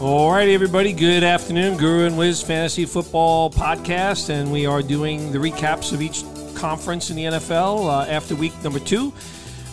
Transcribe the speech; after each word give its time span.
All 0.00 0.32
righty, 0.32 0.54
everybody. 0.54 0.94
Good 0.94 1.22
afternoon. 1.22 1.76
Guru 1.76 2.06
and 2.06 2.16
Wiz 2.16 2.40
Fantasy 2.40 2.86
Football 2.86 3.50
Podcast, 3.50 4.30
and 4.30 4.50
we 4.50 4.64
are 4.64 4.80
doing 4.80 5.30
the 5.30 5.36
recaps 5.36 5.92
of 5.92 6.00
each 6.00 6.24
conference 6.54 7.10
in 7.10 7.16
the 7.16 7.24
NFL 7.24 7.84
uh, 7.84 8.10
after 8.10 8.34
week 8.34 8.54
number 8.64 8.78
two. 8.78 9.12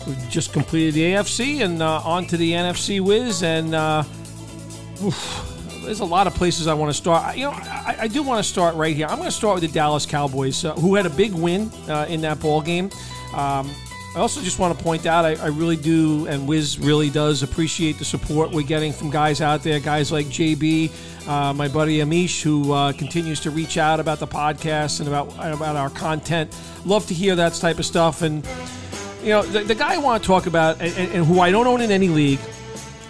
We've 0.06 0.28
just 0.28 0.52
completed 0.52 0.92
the 0.92 1.00
AFC 1.12 1.64
and 1.64 1.82
uh, 1.82 2.02
on 2.04 2.26
to 2.26 2.36
the 2.36 2.52
NFC 2.52 3.00
Wiz, 3.00 3.42
and 3.42 3.74
uh, 3.74 4.04
oof, 5.02 5.80
there's 5.82 6.00
a 6.00 6.04
lot 6.04 6.26
of 6.26 6.34
places 6.34 6.66
I 6.66 6.74
want 6.74 6.90
to 6.90 6.94
start. 6.94 7.34
You 7.34 7.44
know, 7.44 7.52
I, 7.52 7.96
I 8.00 8.08
do 8.08 8.22
want 8.22 8.44
to 8.44 8.48
start 8.48 8.74
right 8.74 8.94
here. 8.94 9.06
I'm 9.06 9.16
going 9.16 9.30
to 9.30 9.34
start 9.34 9.54
with 9.54 9.62
the 9.62 9.74
Dallas 9.74 10.04
Cowboys, 10.04 10.62
uh, 10.62 10.74
who 10.74 10.94
had 10.94 11.06
a 11.06 11.10
big 11.10 11.32
win 11.32 11.70
uh, 11.88 12.04
in 12.06 12.20
that 12.20 12.38
ball 12.38 12.60
game. 12.60 12.90
Um, 13.32 13.70
I 14.16 14.20
also 14.20 14.40
just 14.40 14.58
want 14.58 14.76
to 14.76 14.82
point 14.82 15.06
out 15.06 15.24
I, 15.24 15.34
I, 15.34 15.48
really 15.48 15.76
do, 15.76 16.26
and 16.26 16.48
Wiz 16.48 16.78
really 16.78 17.10
does 17.10 17.42
appreciate 17.42 17.98
the 17.98 18.04
support 18.04 18.50
we're 18.50 18.62
getting 18.62 18.92
from 18.92 19.10
guys 19.10 19.40
out 19.40 19.62
there, 19.62 19.78
guys 19.80 20.10
like 20.10 20.26
JB, 20.26 20.90
uh, 21.28 21.52
my 21.52 21.68
buddy 21.68 21.98
Amish, 21.98 22.42
who 22.42 22.72
uh, 22.72 22.92
continues 22.92 23.38
to 23.40 23.50
reach 23.50 23.76
out 23.76 24.00
about 24.00 24.18
the 24.18 24.26
podcast 24.26 25.00
and 25.00 25.08
about 25.08 25.28
about 25.38 25.76
our 25.76 25.90
content. 25.90 26.56
Love 26.86 27.06
to 27.08 27.14
hear 27.14 27.36
that 27.36 27.52
type 27.54 27.78
of 27.78 27.84
stuff. 27.84 28.22
And 28.22 28.46
you 29.22 29.28
know, 29.28 29.42
the, 29.42 29.60
the 29.60 29.74
guy 29.74 29.94
I 29.94 29.98
want 29.98 30.22
to 30.22 30.26
talk 30.26 30.46
about, 30.46 30.80
and, 30.80 30.96
and 31.12 31.26
who 31.26 31.40
I 31.40 31.50
don't 31.50 31.66
own 31.66 31.82
in 31.82 31.90
any 31.90 32.08
league, 32.08 32.40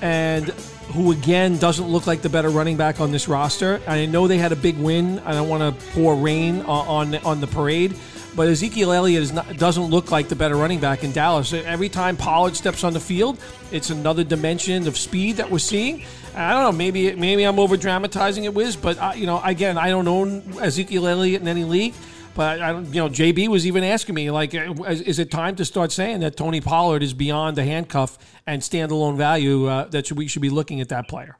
and 0.02 0.46
who 0.92 1.12
again 1.12 1.58
doesn't 1.58 1.86
look 1.86 2.06
like 2.06 2.22
the 2.22 2.28
better 2.28 2.50
running 2.50 2.76
back 2.76 3.00
on 3.00 3.12
this 3.12 3.28
roster. 3.28 3.80
I 3.86 4.06
know 4.06 4.26
they 4.26 4.38
had 4.38 4.52
a 4.52 4.56
big 4.56 4.76
win. 4.78 5.20
I 5.20 5.32
don't 5.32 5.48
want 5.48 5.78
to 5.78 5.86
pour 5.92 6.16
rain 6.16 6.62
on 6.62 7.14
on, 7.14 7.24
on 7.24 7.40
the 7.40 7.46
parade, 7.46 7.94
but 8.36 8.48
Ezekiel 8.48 8.92
Elliott 8.92 9.32
not, 9.32 9.56
doesn't 9.56 9.84
look 9.84 10.10
like 10.10 10.28
the 10.28 10.36
better 10.36 10.56
running 10.56 10.80
back 10.80 11.04
in 11.04 11.12
Dallas. 11.12 11.52
Every 11.52 11.88
time 11.88 12.16
Pollard 12.16 12.56
steps 12.56 12.84
on 12.84 12.92
the 12.92 13.00
field, 13.00 13.38
it's 13.72 13.90
another 13.90 14.24
dimension 14.24 14.86
of 14.86 14.96
speed 14.96 15.36
that 15.36 15.50
we're 15.50 15.58
seeing. 15.58 16.04
I 16.34 16.52
don't 16.52 16.62
know. 16.62 16.72
Maybe 16.72 17.14
maybe 17.14 17.44
I'm 17.44 17.58
over 17.58 17.76
dramatizing 17.76 18.44
it, 18.44 18.54
Wiz. 18.54 18.76
But 18.76 18.98
uh, 18.98 19.12
you 19.16 19.26
know, 19.26 19.40
again, 19.42 19.76
I 19.76 19.88
don't 19.88 20.06
own 20.06 20.42
Ezekiel 20.60 21.06
Elliott 21.06 21.42
in 21.42 21.48
any 21.48 21.64
league. 21.64 21.94
But 22.34 22.62
I 22.62 22.70
don't, 22.70 22.86
you 22.94 23.00
know, 23.00 23.08
JB 23.08 23.48
was 23.48 23.66
even 23.66 23.82
asking 23.82 24.14
me 24.14 24.30
like, 24.30 24.54
is, 24.54 25.00
is, 25.00 25.18
it 25.18 25.28
time 25.28 25.56
to 25.56 25.64
start 25.64 25.90
saying 25.90 26.20
that 26.20 26.36
Tony 26.36 26.60
Pollard 26.60 27.02
is 27.02 27.12
beyond 27.12 27.56
the 27.56 27.64
handcuff 27.64 28.16
and 28.46 28.62
standalone 28.62 29.16
value 29.16 29.66
uh, 29.66 29.86
that 29.86 30.12
we 30.12 30.28
should 30.28 30.42
be 30.42 30.48
looking 30.48 30.80
at 30.80 30.88
that 30.90 31.08
player? 31.08 31.36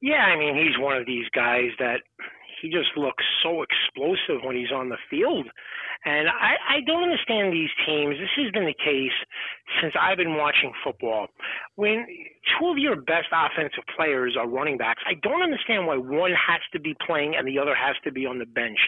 Yeah, 0.00 0.14
I 0.14 0.38
mean, 0.38 0.56
he's 0.56 0.78
one 0.78 0.96
of 0.96 1.04
these 1.04 1.26
guys 1.34 1.68
that 1.78 2.00
he 2.60 2.68
just 2.68 2.96
looks 2.96 3.24
so 3.42 3.62
explosive 3.62 4.44
when 4.44 4.56
he's 4.56 4.72
on 4.72 4.88
the 4.88 4.98
field. 5.10 5.46
And 6.04 6.28
I, 6.28 6.78
I 6.78 6.80
don't 6.86 7.02
understand 7.02 7.52
these 7.52 7.70
teams. 7.86 8.16
This 8.18 8.30
has 8.36 8.52
been 8.52 8.66
the 8.66 8.84
case 8.84 9.16
since 9.80 9.94
I've 10.00 10.16
been 10.16 10.36
watching 10.36 10.72
football. 10.82 11.26
When 11.76 12.06
two 12.58 12.68
of 12.68 12.78
your 12.78 12.96
best 12.96 13.28
offensive 13.32 13.84
players 13.96 14.36
are 14.38 14.48
running 14.48 14.78
backs, 14.78 15.02
I 15.06 15.14
don't 15.22 15.42
understand 15.42 15.86
why 15.86 15.96
one 15.96 16.32
has 16.32 16.60
to 16.72 16.80
be 16.80 16.96
playing 17.06 17.34
and 17.36 17.46
the 17.46 17.58
other 17.58 17.74
has 17.74 17.96
to 18.04 18.12
be 18.12 18.26
on 18.26 18.38
the 18.38 18.46
bench. 18.46 18.78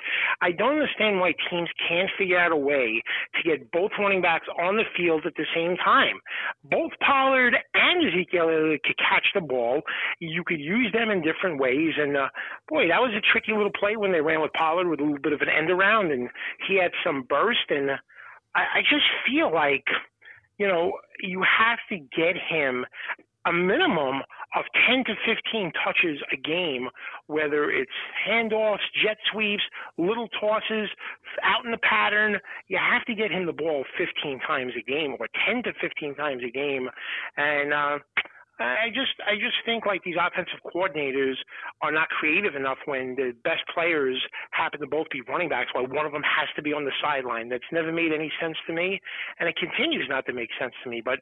I 0.41 0.53
don't 0.53 0.73
understand 0.73 1.21
why 1.21 1.35
teams 1.51 1.69
can't 1.89 2.11
figure 2.19 2.39
out 2.39 2.53
a 2.53 2.57
way 2.57 3.03
to 3.37 3.49
get 3.49 3.71
both 3.73 3.91
running 3.99 4.23
backs 4.23 4.47
on 4.59 4.77
the 4.77 4.85
field 4.97 5.27
at 5.27 5.35
the 5.37 5.47
same 5.55 5.77
time. 5.77 6.17
Both 6.65 6.93
Pollard 7.01 7.55
and 7.75 8.07
Ezekiel 8.07 8.77
could 8.85 8.99
catch 8.99 9.27
the 9.35 9.41
ball. 9.41 9.83
You 10.19 10.43
could 10.45 10.61
use 10.61 10.91
them 10.93 11.11
in 11.11 11.23
different 11.23 11.61
ways. 11.61 11.93
And 11.99 12.17
uh, 12.17 12.29
boy, 12.69 12.89
that 12.89 13.01
was 13.01 13.13
a 13.17 13.33
tricky 13.33 13.53
little 13.53 13.73
play 13.79 13.97
when 13.97 14.13
they 14.13 14.21
ran 14.21 14.41
with 14.41 14.53
Pollard 14.55 14.89
with 14.89 15.01
a 15.01 15.05
little 15.05 15.19
bit 15.19 15.33
of 15.33 15.41
an 15.41 15.49
end 15.49 15.71
around, 15.71 16.11
and 16.11 16.29
he 16.67 16.77
had 16.81 16.93
some 17.05 17.25
burst. 17.29 17.71
And 17.71 17.91
I, 18.55 18.61
I 18.79 18.81
just 18.83 19.07
feel 19.27 19.53
like, 19.53 19.85
you 20.61 20.69
know, 20.69 20.93
you 21.23 21.43
have 21.43 21.79
to 21.89 21.97
get 22.15 22.37
him 22.37 22.85
a 23.47 23.53
minimum 23.53 24.21
of 24.55 24.65
10 24.87 25.05
to 25.07 25.15
15 25.25 25.73
touches 25.83 26.21
a 26.31 26.37
game, 26.37 26.89
whether 27.29 27.71
it's 27.71 27.91
handoffs, 28.29 28.85
jet 29.03 29.17
sweeps, 29.33 29.63
little 29.97 30.29
tosses, 30.39 30.91
out 31.43 31.65
in 31.65 31.71
the 31.71 31.79
pattern. 31.79 32.37
You 32.69 32.79
have 32.79 33.07
to 33.07 33.15
get 33.15 33.31
him 33.31 33.47
the 33.47 33.55
ball 33.55 33.85
15 33.97 34.41
times 34.41 34.75
a 34.79 34.83
game 34.83 35.17
or 35.19 35.29
10 35.47 35.63
to 35.63 35.73
15 35.81 36.15
times 36.15 36.43
a 36.47 36.51
game. 36.51 36.91
And, 37.39 37.73
uh, 37.73 37.99
I 38.61 38.89
just 38.93 39.17
I 39.27 39.37
just 39.37 39.57
think 39.65 39.87
like 39.87 40.03
these 40.05 40.17
offensive 40.21 40.61
coordinators 40.75 41.37
are 41.81 41.91
not 41.91 42.09
creative 42.11 42.55
enough 42.55 42.77
when 42.85 43.15
the 43.17 43.33
best 43.43 43.63
players 43.73 44.21
happen 44.51 44.81
to 44.81 44.87
both 44.87 45.09
be 45.11 45.23
running 45.29 45.49
backs 45.49 45.71
while 45.73 45.87
one 45.87 46.05
of 46.05 46.13
them 46.13 46.23
has 46.23 46.49
to 46.57 46.63
be 46.63 46.73
on 46.73 46.85
the 46.85 46.93
sideline. 47.03 47.49
That's 47.49 47.65
never 47.73 47.91
made 47.91 48.13
any 48.13 48.31
sense 48.41 48.57
to 48.67 48.75
me, 48.75 49.01
and 49.39 49.49
it 49.49 49.57
continues 49.57 50.07
not 50.09 50.27
to 50.27 50.35
make 50.35 50.51
sense 50.61 50.75
to 50.85 50.91
me. 50.91 51.01
But 51.03 51.21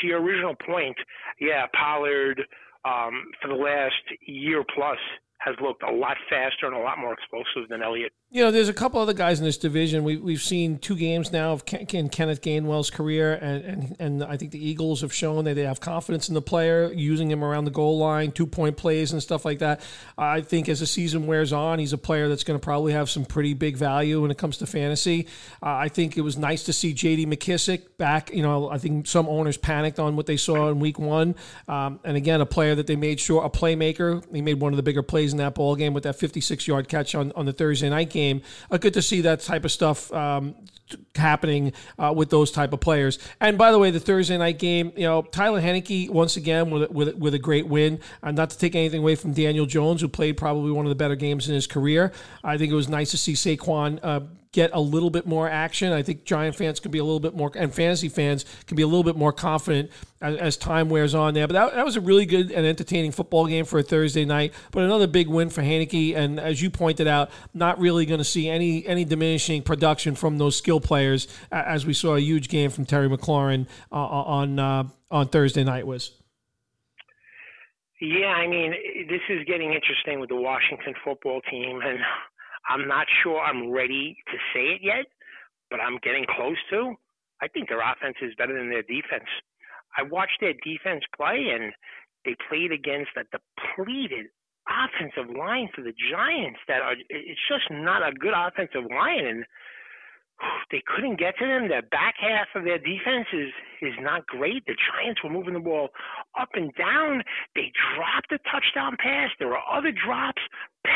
to 0.00 0.06
your 0.06 0.20
original 0.20 0.56
point, 0.66 0.96
yeah, 1.40 1.66
Pollard 1.78 2.42
um, 2.84 3.24
for 3.40 3.48
the 3.48 3.54
last 3.54 4.02
year 4.26 4.64
plus 4.74 4.98
has 5.38 5.54
looked 5.62 5.82
a 5.82 5.92
lot 5.92 6.16
faster 6.28 6.66
and 6.66 6.74
a 6.74 6.78
lot 6.78 6.98
more 6.98 7.14
explosive 7.14 7.68
than 7.68 7.82
Elliott. 7.82 8.12
You 8.32 8.44
know, 8.44 8.52
there's 8.52 8.68
a 8.68 8.72
couple 8.72 9.00
other 9.00 9.12
guys 9.12 9.40
in 9.40 9.44
this 9.44 9.58
division. 9.58 10.04
We, 10.04 10.16
we've 10.16 10.40
seen 10.40 10.78
two 10.78 10.94
games 10.94 11.32
now 11.32 11.50
of 11.50 11.64
Ken, 11.64 12.08
Kenneth 12.08 12.40
Gainwell's 12.40 12.88
career, 12.88 13.34
and, 13.34 13.64
and, 13.64 13.96
and 13.98 14.22
I 14.22 14.36
think 14.36 14.52
the 14.52 14.64
Eagles 14.64 15.00
have 15.00 15.12
shown 15.12 15.46
that 15.46 15.54
they 15.54 15.64
have 15.64 15.80
confidence 15.80 16.28
in 16.28 16.34
the 16.34 16.40
player, 16.40 16.92
using 16.92 17.28
him 17.28 17.42
around 17.42 17.64
the 17.64 17.72
goal 17.72 17.98
line, 17.98 18.30
two 18.30 18.46
point 18.46 18.76
plays 18.76 19.10
and 19.10 19.20
stuff 19.20 19.44
like 19.44 19.58
that. 19.58 19.80
I 20.16 20.42
think 20.42 20.68
as 20.68 20.78
the 20.78 20.86
season 20.86 21.26
wears 21.26 21.52
on, 21.52 21.80
he's 21.80 21.92
a 21.92 21.98
player 21.98 22.28
that's 22.28 22.44
going 22.44 22.56
to 22.56 22.62
probably 22.62 22.92
have 22.92 23.10
some 23.10 23.24
pretty 23.24 23.52
big 23.52 23.76
value 23.76 24.22
when 24.22 24.30
it 24.30 24.38
comes 24.38 24.58
to 24.58 24.66
fantasy. 24.68 25.26
Uh, 25.60 25.70
I 25.70 25.88
think 25.88 26.16
it 26.16 26.20
was 26.20 26.38
nice 26.38 26.62
to 26.66 26.72
see 26.72 26.92
J.D. 26.92 27.26
McKissic 27.26 27.96
back. 27.98 28.32
You 28.32 28.44
know, 28.44 28.70
I 28.70 28.78
think 28.78 29.08
some 29.08 29.28
owners 29.28 29.56
panicked 29.56 29.98
on 29.98 30.14
what 30.14 30.26
they 30.26 30.36
saw 30.36 30.68
in 30.68 30.78
Week 30.78 31.00
One, 31.00 31.34
um, 31.66 31.98
and 32.04 32.16
again, 32.16 32.40
a 32.40 32.46
player 32.46 32.76
that 32.76 32.86
they 32.86 32.94
made 32.94 33.18
sure 33.18 33.44
a 33.44 33.50
playmaker. 33.50 34.24
He 34.32 34.40
made 34.40 34.60
one 34.60 34.72
of 34.72 34.76
the 34.76 34.84
bigger 34.84 35.02
plays 35.02 35.32
in 35.32 35.38
that 35.38 35.56
ball 35.56 35.74
game 35.74 35.94
with 35.94 36.04
that 36.04 36.14
56 36.14 36.68
yard 36.68 36.88
catch 36.88 37.16
on, 37.16 37.32
on 37.34 37.44
the 37.44 37.52
Thursday 37.52 37.90
night 37.90 38.10
game 38.10 38.19
game. 38.20 38.42
Uh, 38.70 38.78
good 38.78 38.94
to 38.94 39.02
see 39.02 39.20
that 39.22 39.40
type 39.40 39.64
of 39.64 39.72
stuff 39.72 40.12
um, 40.12 40.54
happening 41.14 41.72
uh, 41.98 42.12
with 42.14 42.30
those 42.30 42.50
type 42.50 42.72
of 42.72 42.80
players. 42.80 43.18
And 43.40 43.56
by 43.56 43.72
the 43.72 43.78
way, 43.78 43.90
the 43.90 44.00
Thursday 44.00 44.36
night 44.38 44.58
game, 44.58 44.92
you 44.96 45.04
know, 45.04 45.22
Tyler 45.22 45.60
Heinicke 45.60 46.10
once 46.10 46.36
again 46.36 46.70
with 46.70 46.90
with, 46.90 47.16
with 47.16 47.34
a 47.34 47.38
great 47.38 47.66
win. 47.66 48.00
Uh, 48.22 48.32
not 48.32 48.50
to 48.50 48.58
take 48.58 48.74
anything 48.74 49.00
away 49.00 49.14
from 49.14 49.32
Daniel 49.32 49.66
Jones, 49.66 50.00
who 50.00 50.08
played 50.08 50.36
probably 50.36 50.70
one 50.70 50.86
of 50.86 50.90
the 50.90 51.00
better 51.04 51.16
games 51.16 51.48
in 51.48 51.54
his 51.54 51.66
career. 51.66 52.12
I 52.44 52.58
think 52.58 52.70
it 52.72 52.76
was 52.76 52.88
nice 52.88 53.10
to 53.12 53.18
see 53.18 53.34
Saquon 53.34 54.00
uh, 54.02 54.20
get 54.52 54.70
a 54.72 54.80
little 54.80 55.10
bit 55.10 55.26
more 55.26 55.48
action. 55.48 55.92
I 55.92 56.02
think 56.02 56.24
Giant 56.24 56.56
fans 56.56 56.80
can 56.80 56.90
be 56.90 56.98
a 56.98 57.04
little 57.04 57.20
bit 57.20 57.34
more, 57.34 57.52
and 57.54 57.72
fantasy 57.72 58.08
fans 58.08 58.44
can 58.66 58.76
be 58.76 58.82
a 58.82 58.86
little 58.86 59.04
bit 59.04 59.16
more 59.16 59.32
confident 59.32 59.90
as, 60.20 60.36
as 60.36 60.56
time 60.56 60.88
wears 60.88 61.14
on 61.14 61.34
there. 61.34 61.46
But 61.46 61.54
that, 61.54 61.74
that, 61.74 61.84
was 61.84 61.96
a 61.96 62.00
really 62.00 62.26
good 62.26 62.50
and 62.50 62.66
entertaining 62.66 63.12
football 63.12 63.46
game 63.46 63.64
for 63.64 63.78
a 63.78 63.82
Thursday 63.82 64.24
night. 64.24 64.52
But 64.72 64.82
another 64.82 65.06
big 65.06 65.28
win 65.28 65.50
for 65.50 65.62
Heinicke, 65.62 66.16
and 66.16 66.40
as 66.40 66.60
you 66.60 66.70
pointed 66.70 67.06
out, 67.06 67.30
not 67.54 67.78
really 67.78 68.06
going 68.06 68.18
to 68.18 68.24
see 68.24 68.48
any 68.48 68.86
any 68.86 69.04
diminishing 69.04 69.62
production 69.62 70.14
from 70.14 70.38
those 70.38 70.56
skill 70.56 70.80
players 70.80 71.28
as 71.52 71.86
we 71.86 71.94
saw 71.94 72.16
a 72.16 72.20
huge 72.20 72.48
game 72.48 72.70
from 72.70 72.86
Terry 72.86 73.08
McLaurin 73.08 73.66
uh, 73.92 73.96
on 73.96 74.58
uh, 74.58 74.84
on 75.10 75.28
Thursday 75.28 75.64
night 75.64 75.86
was. 75.86 76.12
Yeah, 78.00 78.28
I 78.28 78.46
mean, 78.46 78.72
this 79.10 79.20
is 79.28 79.44
getting 79.46 79.74
interesting 79.74 80.20
with 80.20 80.30
the 80.30 80.36
Washington 80.36 80.94
football 81.04 81.42
team, 81.50 81.80
and 81.84 81.98
I'm 82.68 82.86
not 82.88 83.06
sure 83.22 83.40
I'm 83.40 83.70
ready 83.70 84.16
to 84.28 84.36
say 84.54 84.74
it 84.74 84.80
yet, 84.82 85.06
but 85.70 85.80
I'm 85.80 85.98
getting 86.02 86.26
close 86.36 86.58
to. 86.70 86.94
I 87.42 87.48
think 87.48 87.68
their 87.68 87.80
offense 87.80 88.16
is 88.22 88.34
better 88.36 88.54
than 88.56 88.70
their 88.70 88.82
defense. 88.82 89.28
I 89.96 90.02
watched 90.02 90.38
their 90.40 90.54
defense 90.64 91.02
play, 91.16 91.50
and 91.54 91.72
they 92.24 92.36
played 92.48 92.72
against 92.72 93.10
a 93.16 93.24
depleted 93.32 94.26
offensive 94.68 95.34
line 95.34 95.68
for 95.74 95.82
the 95.82 95.94
Giants. 96.10 96.60
That 96.68 96.82
are 96.82 96.94
it's 97.08 97.40
just 97.48 97.70
not 97.70 98.06
a 98.06 98.12
good 98.12 98.34
offensive 98.36 98.84
line, 98.90 99.26
and 99.26 99.44
they 100.70 100.82
couldn't 100.86 101.18
get 101.18 101.36
to 101.38 101.46
them. 101.46 101.68
The 101.68 101.82
back 101.90 102.14
half 102.20 102.48
of 102.54 102.64
their 102.64 102.78
defense 102.78 103.26
is 103.32 103.50
is 103.82 103.94
not 104.00 104.26
great. 104.26 104.64
The 104.66 104.76
Giants 104.76 105.22
were 105.24 105.30
moving 105.30 105.54
the 105.54 105.60
ball 105.60 105.88
up 106.38 106.50
and 106.54 106.72
down. 106.74 107.22
They 107.54 107.72
dropped 107.94 108.32
a 108.32 108.38
touchdown 108.50 108.96
pass. 108.98 109.30
There 109.38 109.48
were 109.48 109.64
other 109.70 109.92
drops, 109.92 110.42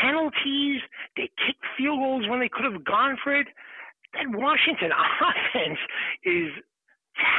penalties. 0.01 0.81
They 1.15 1.29
kicked 1.45 1.65
field 1.77 1.99
goals 1.99 2.27
when 2.27 2.39
they 2.39 2.49
could 2.49 2.65
have 2.65 2.83
gone 2.83 3.17
for 3.23 3.35
it. 3.35 3.47
That 4.13 4.27
Washington 4.29 4.91
offense 5.21 5.79
is 6.23 6.51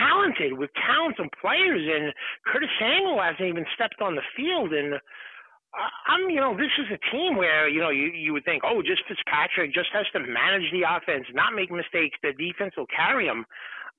talented 0.00 0.56
with 0.56 0.70
talents 0.75 1.19
and 1.19 1.31
players, 1.41 1.85
and 1.85 2.12
Curtis 2.47 2.70
Samuel 2.81 3.20
hasn't 3.20 3.49
even 3.49 3.67
stepped 3.75 4.00
on 4.00 4.14
the 4.14 4.25
field 4.37 4.73
and 4.73 5.00
I'm, 6.08 6.31
you 6.31 6.41
know, 6.41 6.56
this 6.56 6.73
is 6.79 6.87
a 6.88 7.00
team 7.12 7.37
where, 7.37 7.69
you 7.69 7.81
know, 7.81 7.91
you, 7.91 8.08
you 8.08 8.32
would 8.32 8.44
think, 8.44 8.62
oh, 8.64 8.81
just 8.82 9.03
Fitzpatrick 9.08 9.75
just 9.75 9.91
has 9.93 10.06
to 10.12 10.20
manage 10.20 10.70
the 10.73 10.88
offense, 10.88 11.26
not 11.35 11.55
make 11.55 11.70
mistakes. 11.70 12.17
The 12.23 12.32
defense 12.32 12.73
will 12.76 12.88
carry 12.88 13.26
him. 13.26 13.44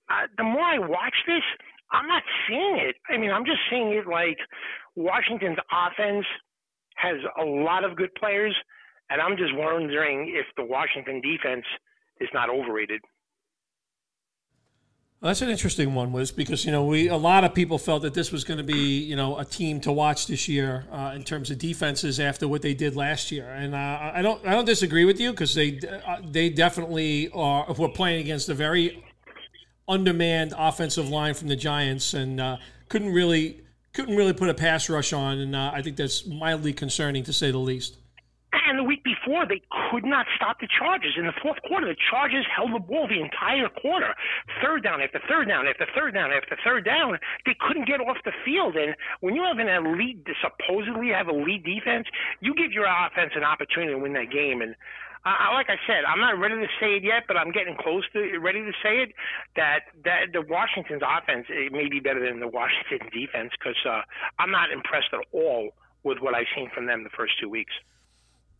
Uh, 0.09 0.25
the 0.38 0.44
more 0.44 0.63
I 0.63 0.80
watch 0.80 1.13
this, 1.27 1.44
I'm 1.92 2.07
not 2.07 2.24
seeing 2.48 2.77
it. 2.81 2.95
I 3.09 3.18
mean, 3.18 3.31
I'm 3.31 3.45
just 3.45 3.59
seeing 3.69 3.92
it 3.92 4.07
like 4.07 4.38
Washington's 4.95 5.59
offense 5.71 6.25
has 6.97 7.17
a 7.39 7.45
lot 7.45 7.83
of 7.83 7.95
good 7.95 8.13
players, 8.15 8.55
and 9.09 9.21
I'm 9.21 9.38
just 9.38 9.55
wondering 9.55 10.33
if 10.35 10.45
the 10.55 10.65
Washington 10.65 11.21
defense 11.21 11.65
is 12.19 12.29
not 12.33 12.49
overrated. 12.49 13.01
That's 15.21 15.41
an 15.41 15.49
interesting 15.49 15.95
one, 15.95 16.11
was 16.11 16.31
because 16.31 16.63
you 16.63 16.71
know 16.71 16.85
we 16.85 17.07
a 17.07 17.17
lot 17.17 17.44
of 17.44 17.55
people 17.55 17.79
felt 17.79 18.03
that 18.03 18.13
this 18.13 18.31
was 18.31 18.44
going 18.44 18.59
to 18.59 18.63
be 18.63 18.99
you 18.99 19.15
know 19.15 19.39
a 19.39 19.45
team 19.45 19.81
to 19.81 19.91
watch 19.91 20.27
this 20.27 20.47
year 20.47 20.85
uh, 20.91 21.13
in 21.15 21.23
terms 21.23 21.49
of 21.49 21.57
defenses 21.57 22.19
after 22.19 22.47
what 22.47 22.61
they 22.61 22.75
did 22.75 22.95
last 22.95 23.31
year, 23.31 23.49
and 23.49 23.73
uh, 23.73 24.11
I 24.13 24.21
don't 24.21 24.45
I 24.45 24.51
don't 24.51 24.65
disagree 24.65 25.05
with 25.05 25.19
you 25.19 25.31
because 25.31 25.55
they 25.55 25.79
uh, 26.05 26.17
they 26.23 26.49
definitely 26.49 27.31
are 27.33 27.65
were 27.73 27.89
playing 27.89 28.21
against 28.21 28.47
a 28.49 28.53
very 28.53 29.03
undermanned 29.88 30.53
offensive 30.55 31.09
line 31.09 31.33
from 31.33 31.47
the 31.47 31.55
Giants 31.55 32.13
and 32.13 32.39
uh, 32.39 32.57
couldn't 32.89 33.11
really 33.11 33.61
couldn't 33.97 34.15
really 34.15 34.33
put 34.33 34.47
a 34.47 34.53
pass 34.53 34.89
rush 34.89 35.11
on, 35.11 35.39
and 35.39 35.55
uh, 35.55 35.71
I 35.73 35.81
think 35.81 35.97
that's 35.97 36.27
mildly 36.27 36.71
concerning 36.71 37.23
to 37.23 37.33
say 37.33 37.49
the 37.49 37.57
least. 37.57 37.97
And 38.53 38.77
the 38.77 38.83
week 38.83 39.03
before, 39.03 39.47
they 39.47 39.61
could 39.89 40.05
not 40.05 40.27
stop 40.35 40.59
the 40.61 40.67
Chargers. 40.69 41.15
In 41.17 41.25
the 41.25 41.33
fourth 41.41 41.57
quarter, 41.67 41.88
the 41.88 41.97
Chargers 42.11 42.45
held 42.45 42.75
the 42.75 42.79
ball 42.79 43.07
the 43.07 43.19
entire 43.19 43.69
quarter. 43.81 44.13
Third 44.61 44.83
down 44.83 45.01
after 45.01 45.19
third 45.27 45.47
down 45.47 45.65
after 45.65 45.88
third 45.95 46.13
down 46.13 46.31
after 46.31 46.55
third 46.63 46.85
down. 46.85 47.17
They 47.45 47.55
couldn't 47.59 47.88
get 47.88 47.99
off 47.99 48.17
the 48.23 48.33
field. 48.45 48.75
And 48.75 48.95
when 49.21 49.33
you 49.33 49.44
have 49.44 49.57
an 49.57 49.67
elite, 49.67 50.27
supposedly 50.45 51.09
have 51.09 51.27
a 51.27 51.33
lead 51.33 51.65
defense, 51.65 52.05
you 52.39 52.53
give 52.53 52.71
your 52.71 52.85
offense 52.85 53.31
an 53.35 53.44
opportunity 53.44 53.94
to 53.94 53.99
win 53.99 54.13
that 54.13 54.29
game. 54.29 54.61
And 54.61 54.75
I, 55.27 55.53
like 55.53 55.69
I 55.69 55.77
said, 55.85 56.06
I'm 56.07 56.19
not 56.19 56.39
ready 56.39 56.56
to 56.56 56.68
say 56.79 56.95
it 56.95 57.03
yet, 57.03 57.24
but 57.27 57.38
I'm 57.38 57.51
getting 57.51 57.75
close 57.75 58.03
to 58.13 58.38
ready 58.39 58.63
to 58.63 58.71
say 58.83 59.03
it. 59.03 59.12
That 59.56 59.81
that 60.06 60.31
the 60.33 60.41
Washington's 60.41 61.01
offense 61.03 61.45
it 61.50 61.71
may 61.71 61.89
be 61.89 62.00
better 62.00 62.24
than 62.25 62.39
the 62.39 62.47
Washington 62.47 63.09
defense 63.12 63.51
because 63.57 63.77
uh, 63.85 64.01
I'm 64.39 64.51
not 64.51 64.71
impressed 64.71 65.13
at 65.13 65.19
all 65.31 65.71
with 66.03 66.19
what 66.19 66.33
I've 66.33 66.47
seen 66.56 66.69
from 66.74 66.85
them 66.85 67.03
the 67.03 67.09
first 67.09 67.33
two 67.41 67.50
weeks. 67.50 67.74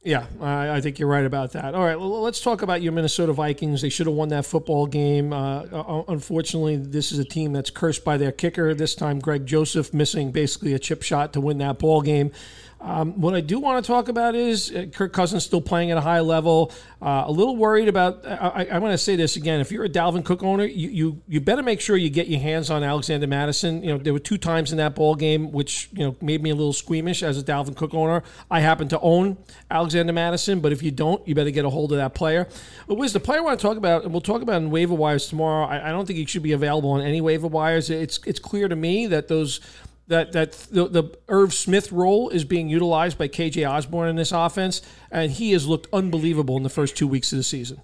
Yeah, 0.04 0.26
I, 0.40 0.80
think 0.80 1.00
you're 1.00 1.10
right 1.10 1.26
about 1.26 1.52
that. 1.54 1.74
All 1.76 1.84
right, 1.84 2.00
well, 2.00 2.22
let's 2.22 2.40
talk 2.40 2.62
about 2.62 2.82
your 2.82 2.94
Minnesota 2.94 3.34
Vikings. 3.34 3.82
They 3.82 3.90
should 3.90 4.06
have 4.06 4.16
won 4.16 4.30
that 4.30 4.46
football 4.46 4.86
game. 4.86 5.34
Uh, 5.34 5.64
uh, 5.64 6.04
unfortunately, 6.08 6.78
this 6.78 7.12
is 7.12 7.20
a 7.20 7.26
team 7.26 7.52
that's 7.52 7.72
cursed 7.72 8.06
by 8.06 8.16
their 8.16 8.32
kicker. 8.32 8.74
This 8.74 8.96
time, 8.96 9.20
Greg 9.20 9.46
Joseph 9.46 9.94
missing 9.94 10.32
basically 10.32 10.74
a 10.74 10.80
chip 10.80 11.02
shot 11.02 11.34
to 11.34 11.42
win 11.42 11.58
that 11.58 11.80
ball 11.80 12.02
game. 12.02 12.32
Um, 12.80 13.20
what 13.20 13.34
I 13.34 13.42
do 13.42 13.60
want 13.60 13.84
to 13.84 13.88
talk 13.88 14.08
about 14.08 14.36
is 14.36 14.72
uh, 14.72 14.86
Kirk 14.94 15.12
Cousins 15.12 15.44
still 15.44 15.62
playing 15.62 15.90
at 15.90 15.98
a 15.98 16.02
high 16.02 16.20
level. 16.20 16.72
Uh, 17.02 17.24
a 17.26 17.32
little 17.32 17.56
worried 17.56 17.88
about. 17.88 18.26
I, 18.26 18.66
am 18.66 18.82
going 18.82 18.92
to 18.92 18.98
say 18.98 19.16
this 19.16 19.36
again. 19.36 19.60
If 19.60 19.72
you're 19.72 19.84
a 19.84 19.90
Dalvin 19.90 20.24
Cook 20.24 20.44
owner, 20.44 20.64
you, 20.64 20.90
you 20.90 21.22
you 21.28 21.42
better 21.42 21.64
make 21.64 21.82
sure 21.82 21.98
you 21.98 22.10
get 22.10 22.28
your 22.28 22.40
hands 22.40 22.70
on 22.70 22.84
Alexander 22.84 23.26
Mattison. 23.26 23.84
You 23.84 23.94
know 23.94 23.98
there 23.98 24.14
were 24.14 24.20
two 24.20 24.38
times 24.38 24.72
in 24.72 24.78
that 24.78 24.94
ball 24.94 25.16
game 25.16 25.52
which 25.52 25.90
you 25.92 26.06
know 26.06 26.16
made 26.22 26.44
me 26.44 26.52
a 26.52 26.56
little 26.56 26.74
squeamish 26.74 27.24
as 27.24 27.40
a 27.40 27.44
Dalvin 27.44 27.76
Cook 27.76 27.94
owner. 27.96 28.22
I 28.52 28.60
happen 28.60 28.88
to 28.90 29.00
own 29.00 29.38
Alexander 29.72 30.14
Mattison, 30.14 30.60
but 30.60 30.72
if 30.72 30.84
you 30.84 30.92
don't, 30.92 31.28
you 31.28 31.34
better 31.34 31.52
get 31.52 31.66
a 31.66 31.70
hold 31.70 31.92
of 31.92 31.98
that 31.98 32.14
player. 32.14 32.48
But 32.88 32.96
Wiz, 32.96 33.14
the 33.14 33.20
player 33.20 33.40
I 33.40 33.42
want 33.42 33.60
to 33.60 33.68
talk 33.68 33.78
about, 33.78 34.04
and 34.04 34.12
we'll 34.12 34.22
talk 34.22 34.42
about 34.44 34.62
in 34.62 34.70
waiver 34.70 34.94
wires 34.94 35.28
tomorrow. 35.28 35.66
I, 35.66 35.90
I 35.90 35.92
don't 35.92 36.06
think 36.06 36.20
he 36.20 36.26
should 36.26 36.44
be 36.44 36.52
available 36.52 36.92
on 36.92 37.02
any 37.02 37.22
waiver 37.22 37.48
wires. 37.48 37.90
It's 37.90 38.20
it's 38.26 38.40
clear 38.40 38.68
to 38.68 38.76
me 38.76 39.08
that 39.08 39.28
those 39.28 39.62
that 40.08 40.32
that 40.32 40.54
the, 40.72 40.88
the 40.88 41.18
Irv 41.28 41.54
Smith 41.54 41.92
role 41.92 42.30
is 42.30 42.44
being 42.44 42.70
utilized 42.70 43.18
by 43.18 43.28
KJ 43.28 43.70
Osborn 43.70 44.10
in 44.10 44.16
this 44.16 44.32
offense, 44.32 44.82
and 45.12 45.32
he 45.32 45.52
has 45.52 45.68
looked 45.68 45.88
unbelievable 45.94 46.58
in 46.58 46.64
the 46.64 46.70
first 46.70 46.98
two 46.98 47.08
weeks 47.08 47.32
of 47.32 47.38
the 47.38 47.44
season. 47.44 47.82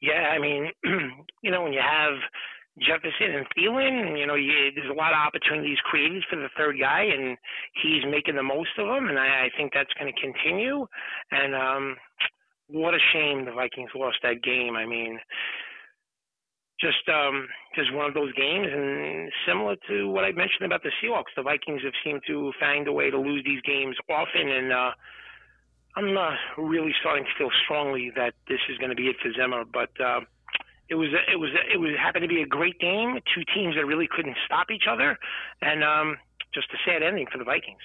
Yeah, 0.00 0.32
I 0.34 0.38
mean, 0.38 0.70
you 1.42 1.50
know, 1.50 1.62
when 1.62 1.72
you 1.72 1.80
have 1.80 2.14
Jefferson 2.80 3.36
and 3.36 3.46
Thielen, 3.56 4.18
you 4.18 4.26
know, 4.26 4.34
you, 4.34 4.72
there's 4.74 4.90
a 4.90 4.94
lot 4.94 5.12
of 5.12 5.18
opportunities 5.18 5.78
created 5.84 6.24
for 6.28 6.36
the 6.36 6.48
third 6.56 6.76
guy, 6.80 7.04
and 7.04 7.36
he's 7.82 8.02
making 8.10 8.36
the 8.36 8.42
most 8.42 8.70
of 8.78 8.86
them, 8.86 9.08
and 9.08 9.18
I, 9.18 9.46
I 9.46 9.48
think 9.56 9.72
that's 9.74 9.92
going 9.98 10.12
to 10.12 10.20
continue. 10.20 10.86
And 11.30 11.54
um, 11.54 11.96
what 12.68 12.94
a 12.94 12.98
shame 13.12 13.44
the 13.44 13.52
Vikings 13.52 13.90
lost 13.94 14.18
that 14.22 14.42
game. 14.42 14.74
I 14.74 14.86
mean, 14.86 15.18
just 16.80 17.08
um, 17.08 17.46
just 17.74 17.92
one 17.92 18.06
of 18.06 18.14
those 18.14 18.32
games, 18.34 18.68
and 18.70 19.30
similar 19.46 19.76
to 19.88 20.08
what 20.08 20.24
I 20.24 20.32
mentioned 20.32 20.66
about 20.66 20.82
the 20.82 20.90
Seahawks, 21.02 21.34
the 21.36 21.42
Vikings 21.42 21.82
have 21.84 21.92
seemed 22.04 22.22
to 22.26 22.52
find 22.58 22.88
a 22.88 22.92
way 22.92 23.10
to 23.10 23.18
lose 23.18 23.44
these 23.44 23.60
games 23.62 23.96
often, 24.10 24.48
and 24.48 24.72
uh, 24.72 24.90
I'm 25.96 26.16
uh, 26.16 26.34
really 26.58 26.92
starting 27.00 27.24
to 27.24 27.30
feel 27.38 27.50
strongly 27.64 28.10
that 28.16 28.34
this 28.48 28.60
is 28.68 28.78
going 28.78 28.90
to 28.90 28.96
be 28.96 29.08
it 29.08 29.16
for 29.22 29.32
Zimmer. 29.32 29.64
But 29.64 29.90
uh, 30.00 30.20
it 30.88 30.94
was 30.94 31.08
it 31.30 31.38
was 31.38 31.50
it 31.72 31.78
was 31.78 31.90
happened 31.98 32.22
to 32.22 32.28
be 32.28 32.42
a 32.42 32.46
great 32.46 32.78
game, 32.78 33.18
two 33.34 33.42
teams 33.54 33.76
that 33.76 33.86
really 33.86 34.08
couldn't 34.10 34.36
stop 34.46 34.70
each 34.70 34.84
other, 34.88 35.18
and 35.60 35.84
um, 35.84 36.16
just 36.52 36.68
a 36.72 36.78
sad 36.84 37.02
ending 37.02 37.26
for 37.30 37.38
the 37.38 37.44
Vikings. 37.44 37.82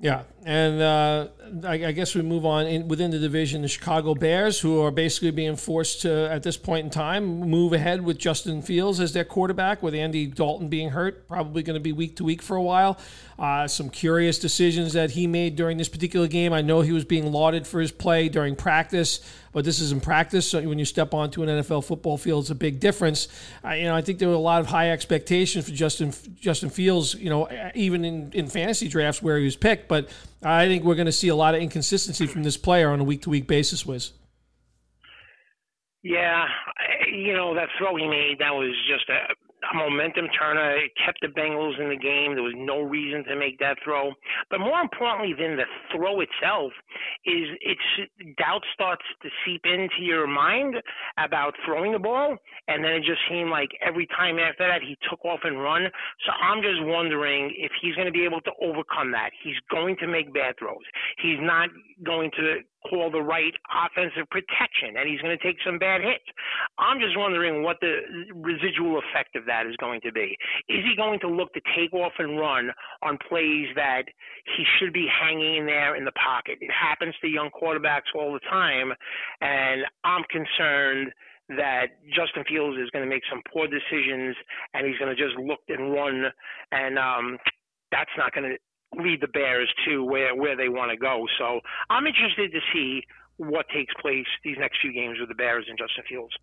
Yeah, 0.00 0.22
and 0.44 0.80
uh, 0.80 1.26
I, 1.64 1.86
I, 1.86 1.92
guess 1.92 2.14
we 2.14 2.22
move 2.22 2.46
on 2.46 2.68
in, 2.68 2.86
within 2.86 3.10
the 3.10 3.18
division. 3.18 3.62
The 3.62 3.68
Chicago 3.68 4.14
Bears, 4.14 4.60
who 4.60 4.80
are 4.80 4.92
basically 4.92 5.32
being 5.32 5.56
forced 5.56 6.02
to, 6.02 6.30
at 6.30 6.44
this 6.44 6.56
point 6.56 6.84
in 6.84 6.90
time, 6.90 7.40
move 7.40 7.72
ahead 7.72 8.02
with 8.02 8.16
Justin 8.16 8.62
Fields 8.62 9.00
as 9.00 9.12
their 9.12 9.24
quarterback, 9.24 9.82
with 9.82 9.96
Andy 9.96 10.28
Dalton 10.28 10.68
being 10.68 10.90
hurt, 10.90 11.26
probably 11.26 11.64
going 11.64 11.74
to 11.74 11.80
be 11.80 11.90
week 11.90 12.14
to 12.14 12.24
week 12.24 12.42
for 12.42 12.56
a 12.56 12.62
while. 12.62 12.96
Uh, 13.40 13.66
some 13.66 13.90
curious 13.90 14.38
decisions 14.38 14.92
that 14.92 15.10
he 15.10 15.26
made 15.26 15.56
during 15.56 15.78
this 15.78 15.88
particular 15.88 16.28
game. 16.28 16.52
I 16.52 16.62
know 16.62 16.82
he 16.82 16.92
was 16.92 17.04
being 17.04 17.32
lauded 17.32 17.66
for 17.66 17.80
his 17.80 17.90
play 17.90 18.28
during 18.28 18.54
practice 18.54 19.20
but 19.58 19.64
this 19.64 19.80
is 19.80 19.90
in 19.90 20.00
practice. 20.00 20.48
So 20.48 20.62
when 20.62 20.78
you 20.78 20.84
step 20.84 21.12
onto 21.12 21.42
an 21.42 21.48
NFL 21.48 21.82
football 21.82 22.16
field, 22.16 22.44
it's 22.44 22.50
a 22.50 22.54
big 22.54 22.78
difference. 22.78 23.26
Uh, 23.64 23.70
you 23.70 23.86
know, 23.86 23.96
I 23.96 24.02
think 24.02 24.20
there 24.20 24.28
were 24.28 24.34
a 24.36 24.38
lot 24.38 24.60
of 24.60 24.68
high 24.68 24.92
expectations 24.92 25.64
for 25.64 25.72
Justin 25.72 26.14
Justin 26.38 26.70
Fields. 26.70 27.14
You 27.14 27.28
know, 27.28 27.48
even 27.74 28.04
in, 28.04 28.30
in 28.34 28.46
fantasy 28.46 28.86
drafts 28.86 29.20
where 29.20 29.36
he 29.36 29.44
was 29.44 29.56
picked, 29.56 29.88
but 29.88 30.10
I 30.44 30.66
think 30.68 30.84
we're 30.84 30.94
going 30.94 31.06
to 31.06 31.12
see 31.12 31.26
a 31.26 31.34
lot 31.34 31.56
of 31.56 31.60
inconsistency 31.60 32.28
from 32.28 32.44
this 32.44 32.56
player 32.56 32.90
on 32.90 33.00
a 33.00 33.02
week 33.02 33.22
to 33.22 33.30
week 33.30 33.48
basis. 33.48 33.84
Wiz. 33.84 34.12
Yeah, 36.04 36.46
you 37.12 37.32
know 37.32 37.56
that 37.56 37.68
throw 37.78 37.96
he 37.96 38.06
made 38.06 38.36
that 38.38 38.54
was 38.54 38.76
just 38.88 39.08
a 39.08 39.34
a 39.72 39.76
momentum 39.76 40.26
turner. 40.38 40.76
It 40.76 40.92
kept 41.04 41.20
the 41.20 41.28
Bengals 41.28 41.80
in 41.80 41.88
the 41.88 41.96
game. 41.96 42.34
There 42.34 42.42
was 42.42 42.56
no 42.56 42.80
reason 42.82 43.24
to 43.24 43.36
make 43.36 43.58
that 43.58 43.76
throw. 43.84 44.12
But 44.50 44.60
more 44.60 44.80
importantly 44.80 45.34
than 45.38 45.56
the 45.56 45.64
throw 45.92 46.20
itself 46.20 46.72
is 47.24 47.48
it's 47.60 48.34
doubt 48.38 48.62
starts 48.74 49.04
to 49.22 49.28
seep 49.44 49.62
into 49.64 50.00
your 50.02 50.26
mind 50.26 50.74
about 51.18 51.54
throwing 51.64 51.92
the 51.92 51.98
ball, 51.98 52.36
and 52.68 52.84
then 52.84 52.92
it 52.92 53.04
just 53.04 53.20
seemed 53.28 53.50
like 53.50 53.70
every 53.82 54.06
time 54.16 54.38
after 54.38 54.66
that 54.66 54.82
he 54.82 54.96
took 55.08 55.24
off 55.24 55.40
and 55.44 55.60
run. 55.60 55.88
So 56.26 56.32
I'm 56.32 56.62
just 56.62 56.82
wondering 56.82 57.52
if 57.56 57.72
he's 57.80 57.94
going 57.94 58.06
to 58.06 58.12
be 58.12 58.24
able 58.24 58.40
to 58.42 58.52
overcome 58.62 59.12
that. 59.12 59.30
He's 59.42 59.58
going 59.70 59.96
to 60.00 60.06
make 60.06 60.32
bad 60.32 60.54
throws. 60.58 60.84
He's 61.22 61.38
not 61.40 61.68
going 62.04 62.30
to 62.36 62.60
call 62.88 63.10
the 63.10 63.22
right 63.22 63.54
offensive 63.70 64.28
protection, 64.30 64.96
and 64.96 65.08
he's 65.08 65.20
going 65.20 65.36
to 65.36 65.42
take 65.42 65.56
some 65.64 65.78
bad 65.78 66.00
hits. 66.00 66.24
I'm 66.78 67.00
just 67.00 67.16
wondering 67.16 67.62
what 67.62 67.76
the 67.80 68.00
residual 68.34 68.98
effect 68.98 69.36
of 69.36 69.46
that 69.46 69.66
is 69.66 69.76
going 69.76 70.00
to 70.02 70.12
be. 70.12 70.36
Is 70.68 70.84
he 70.84 70.94
going 70.96 71.20
to 71.20 71.28
look 71.28 71.52
to 71.54 71.60
take 71.76 71.92
off 71.92 72.12
and 72.18 72.38
run 72.38 72.70
on 73.02 73.18
plays 73.28 73.68
that 73.74 74.04
he 74.56 74.64
should 74.78 74.92
be 74.92 75.06
hanging 75.08 75.56
in 75.56 75.66
there 75.66 75.96
in 75.96 76.04
the 76.04 76.12
pocket? 76.12 76.58
It 76.60 76.70
happens 76.70 77.14
to 77.20 77.28
young 77.28 77.50
quarterbacks 77.50 78.14
all 78.14 78.32
the 78.32 78.40
time, 78.50 78.92
and 79.40 79.82
I'm 80.04 80.24
concerned 80.30 81.12
that 81.56 81.96
Justin 82.14 82.44
Fields 82.46 82.76
is 82.78 82.90
going 82.90 83.04
to 83.04 83.08
make 83.08 83.22
some 83.30 83.40
poor 83.50 83.66
decisions 83.66 84.36
and 84.74 84.86
he's 84.86 84.98
going 84.98 85.14
to 85.14 85.16
just 85.16 85.34
look 85.38 85.60
and 85.68 85.92
run 85.92 86.24
and 86.72 86.98
um 86.98 87.38
that's 87.90 88.10
not 88.18 88.34
going 88.34 88.50
to 88.50 88.56
lead 88.96 89.20
the 89.20 89.28
Bears 89.28 89.72
to 89.86 90.04
where 90.04 90.34
where 90.34 90.56
they 90.56 90.68
want 90.68 90.90
to 90.90 90.96
go. 90.96 91.26
So 91.38 91.60
I'm 91.90 92.06
interested 92.06 92.52
to 92.52 92.60
see 92.72 93.02
what 93.36 93.66
takes 93.68 93.94
place 94.00 94.26
these 94.44 94.56
next 94.58 94.80
few 94.80 94.92
games 94.92 95.18
with 95.20 95.28
the 95.28 95.34
Bears 95.34 95.66
and 95.68 95.78
Justin 95.78 96.04
Fields. 96.08 96.34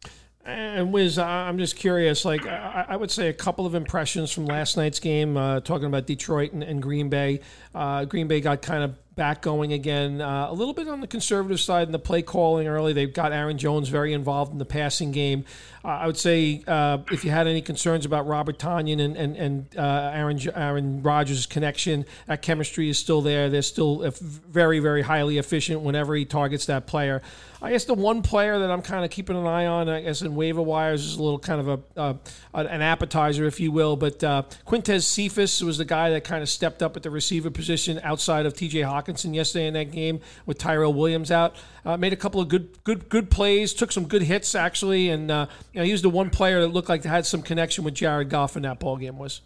And 0.46 0.94
Wiz, 0.94 1.18
I'm 1.18 1.58
just 1.58 1.76
curious. 1.76 2.24
Like, 2.24 2.46
I 2.46 2.96
would 2.96 3.10
say 3.10 3.30
a 3.30 3.34
couple 3.34 3.66
of 3.66 3.74
impressions 3.74 4.32
from 4.32 4.46
last 4.46 4.78
night's 4.78 5.00
game, 5.00 5.36
uh, 5.38 5.60
talking 5.62 5.88
about 5.88 6.06
Detroit 6.06 6.54
and, 6.54 6.62
and 6.62 6.84
Green 6.84 7.10
Bay. 7.10 7.40
Uh, 7.74 8.06
Green 8.06 8.28
Bay 8.28 8.42
got 8.42 8.62
kind 8.62 8.84
of 8.84 8.96
back 9.16 9.42
going 9.42 9.74
again. 9.74 10.22
Uh, 10.22 10.48
a 10.50 10.54
little 10.54 10.74
bit 10.74 10.88
on 10.88 11.02
the 11.02 11.08
conservative 11.08 11.60
side 11.60 11.88
in 11.88 11.92
the 11.92 12.00
play 12.00 12.22
calling 12.22 12.68
early. 12.68 12.94
They've 12.94 13.14
got 13.14 13.32
Aaron 13.32 13.58
Jones 13.58 13.90
very 13.90 14.14
involved 14.14 14.52
in 14.52 14.58
the 14.58 14.66
passing 14.66 15.12
game. 15.12 15.46
Uh, 15.84 15.90
I 15.90 16.08
would 16.08 16.18
say 16.18 16.64
uh, 16.68 17.00
if 17.12 17.24
you 17.24 17.32
had 17.32 17.48
any 17.48 17.62
concerns 17.62 18.06
about 18.06 18.28
Robert 18.28 18.58
Tonyan 18.58 19.00
and 19.00 19.16
and, 19.16 19.36
and 19.38 19.78
uh, 19.78 20.12
Aaron 20.14 20.40
Aaron 20.56 21.04
Rodgers' 21.04 21.46
connection, 21.46 22.06
that 22.28 22.42
chemistry 22.42 22.90
is 22.90 22.98
still 22.98 23.22
there. 23.22 23.50
They're 23.50 23.62
still 23.62 24.10
very 24.10 24.80
very 24.80 25.04
highly 25.04 25.38
efficient 25.38 25.82
whenever 25.82 26.16
he 26.16 26.26
targets 26.26 26.66
that 26.66 26.88
player. 26.88 27.22
I 27.62 27.72
guess 27.72 27.86
the 27.86 27.94
one 27.94 28.22
player 28.22 28.60
that 28.60 28.70
I'm 28.70 28.82
kind 28.82 29.06
of 29.06 29.12
keeping 29.12 29.36
an 29.36 29.48
eye 29.48 29.66
on, 29.66 29.90
I 29.90 30.02
guess 30.02 30.22
in 30.22 30.36
waiver 30.36 30.62
wires, 30.62 31.06
is 31.06 31.16
a 31.16 31.24
little 31.24 31.40
kind 31.40 31.68
of 31.68 31.84
a 31.96 32.18
an 32.54 32.82
appetizer, 32.82 33.46
if 33.46 33.60
you 33.60 33.72
will. 33.72 33.96
But 33.96 34.24
uh, 34.24 34.44
Quintez 34.68 35.04
Cephus 35.04 35.62
was 35.62 35.78
the 35.78 35.86
guy 35.86 36.10
that 36.12 36.24
kind 36.24 36.44
of 36.44 36.50
stepped 36.50 36.84
up 36.84 36.96
at 36.98 37.04
the 37.04 37.10
receiver 37.10 37.50
position 37.50 38.00
outside 38.04 38.46
of 38.46 38.54
T.J. 38.54 38.82
Hockenson 39.06 39.34
yesterday 39.36 39.68
in 39.68 39.74
that 39.74 39.92
game 39.92 40.20
with 40.46 40.58
Tyrell 40.58 40.94
Williams 40.94 41.32
out. 41.32 41.56
Uh, 41.86 41.98
made 41.98 42.14
a 42.14 42.18
couple 42.18 42.42
of 42.42 42.48
good 42.48 42.84
good 42.84 43.10
good 43.10 43.30
plays, 43.30 43.74
took 43.74 43.92
some 43.92 44.08
good 44.08 44.24
hits 44.24 44.56
actually, 44.56 45.10
and 45.10 45.32
uh, 45.32 45.48
you 45.74 45.80
know, 45.80 45.86
he 45.86 45.92
was 45.92 46.02
the 46.02 46.10
one 46.10 46.30
player 46.30 46.62
that 46.62 46.70
looked 46.70 46.90
like 46.90 47.04
had 47.04 47.26
some 47.26 47.42
connection 47.42 47.84
with 47.84 47.94
Jared 47.94 48.30
Goff 48.30 48.56
in 48.56 48.64
that 48.64 48.80
ball 48.80 48.98
game. 48.98 49.18
Was. 49.18 49.42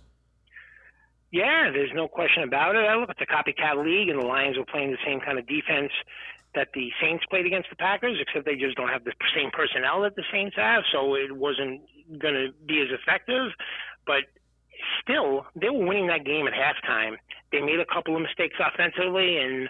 Yeah, 1.31 1.69
there's 1.71 1.91
no 1.93 2.07
question 2.07 2.43
about 2.43 2.75
it. 2.75 2.79
I 2.79 2.95
look 2.95 3.09
at 3.09 3.17
the 3.19 3.27
copycat 3.27 3.83
league, 3.83 4.09
and 4.09 4.19
the 4.19 4.25
Lions 4.25 4.57
were 4.57 4.65
playing 4.65 4.91
the 4.91 4.97
same 5.05 5.19
kind 5.19 5.37
of 5.37 5.45
defense 5.45 5.91
that 6.55 6.69
the 6.73 6.89
Saints 6.99 7.23
played 7.29 7.45
against 7.45 7.69
the 7.69 7.75
Packers, 7.75 8.17
except 8.19 8.45
they 8.45 8.55
just 8.55 8.75
don't 8.75 8.89
have 8.89 9.03
the 9.03 9.13
same 9.35 9.51
personnel 9.51 10.01
that 10.01 10.15
the 10.15 10.23
Saints 10.31 10.55
have. 10.55 10.81
So 10.91 11.13
it 11.13 11.35
wasn't 11.35 11.81
going 12.17 12.33
to 12.33 12.47
be 12.65 12.81
as 12.81 12.87
effective, 12.89 13.51
but 14.07 14.25
still, 15.01 15.45
they 15.55 15.69
were 15.69 15.85
winning 15.85 16.07
that 16.07 16.25
game 16.25 16.47
at 16.47 16.53
halftime. 16.53 17.17
They 17.51 17.61
made 17.61 17.79
a 17.79 17.85
couple 17.85 18.15
of 18.15 18.21
mistakes 18.21 18.55
offensively, 18.59 19.37
and 19.37 19.69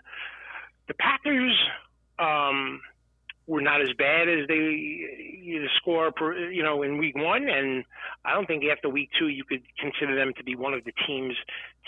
the 0.88 0.94
Packers 0.96 1.56
um, 2.18 2.82
were 3.48 3.62
not 3.62 3.82
as 3.82 3.90
bad 3.98 4.30
as 4.30 4.48
they 4.48 5.20
the 5.58 5.70
score, 5.78 6.12
per, 6.12 6.50
you 6.50 6.62
know, 6.62 6.84
in 6.84 6.98
week 6.98 7.16
one. 7.16 7.50
And 7.50 7.84
I 8.24 8.34
don't 8.34 8.46
think 8.46 8.64
after 8.66 8.90
week 8.90 9.10
two 9.18 9.30
you 9.30 9.44
could 9.44 9.64
consider 9.80 10.16
them 10.16 10.34
to 10.38 10.44
be 10.44 10.56
one 10.56 10.74
of 10.74 10.84
the 10.84 10.94
teams 11.08 11.36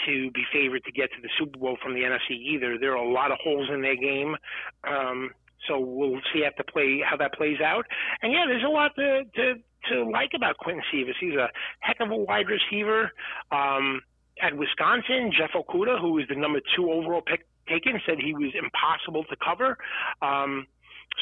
to 0.05 0.31
be 0.31 0.43
favored 0.51 0.83
to 0.86 0.91
get 0.91 1.12
to 1.12 1.21
the 1.21 1.29
Super 1.38 1.60
Bowl 1.60 1.77
from 1.81 1.93
the 1.93 2.01
NFC 2.01 2.31
either. 2.31 2.77
There 2.79 2.93
are 2.93 3.03
a 3.03 3.12
lot 3.12 3.31
of 3.31 3.38
holes 3.43 3.69
in 3.71 3.81
their 3.81 3.95
game. 3.95 4.36
Um, 4.83 5.31
so 5.67 5.79
we'll 5.79 6.19
see 6.33 6.43
after 6.43 6.63
play 6.63 7.01
how 7.07 7.17
that 7.17 7.33
plays 7.33 7.62
out. 7.63 7.86
And 8.21 8.31
yeah, 8.31 8.45
there's 8.48 8.63
a 8.63 8.69
lot 8.69 8.91
to 8.95 9.24
to, 9.36 9.53
to 9.91 10.10
like 10.10 10.31
about 10.36 10.57
Quinton 10.57 10.83
Cephus. 10.91 11.15
He's 11.19 11.36
a 11.36 11.50
heck 11.79 11.98
of 12.00 12.10
a 12.10 12.15
wide 12.15 12.48
receiver. 12.50 13.12
Um, 13.51 14.01
at 14.39 14.55
Wisconsin, 14.55 15.31
Jeff 15.38 15.51
Okudah, 15.55 16.00
who 16.00 16.13
was 16.13 16.25
the 16.29 16.35
number 16.35 16.59
two 16.75 16.91
overall 16.91 17.21
pick 17.21 17.45
taken, 17.67 18.00
said 18.05 18.17
he 18.19 18.33
was 18.33 18.51
impossible 18.55 19.23
to 19.25 19.35
cover. 19.35 19.77
Um, 20.21 20.67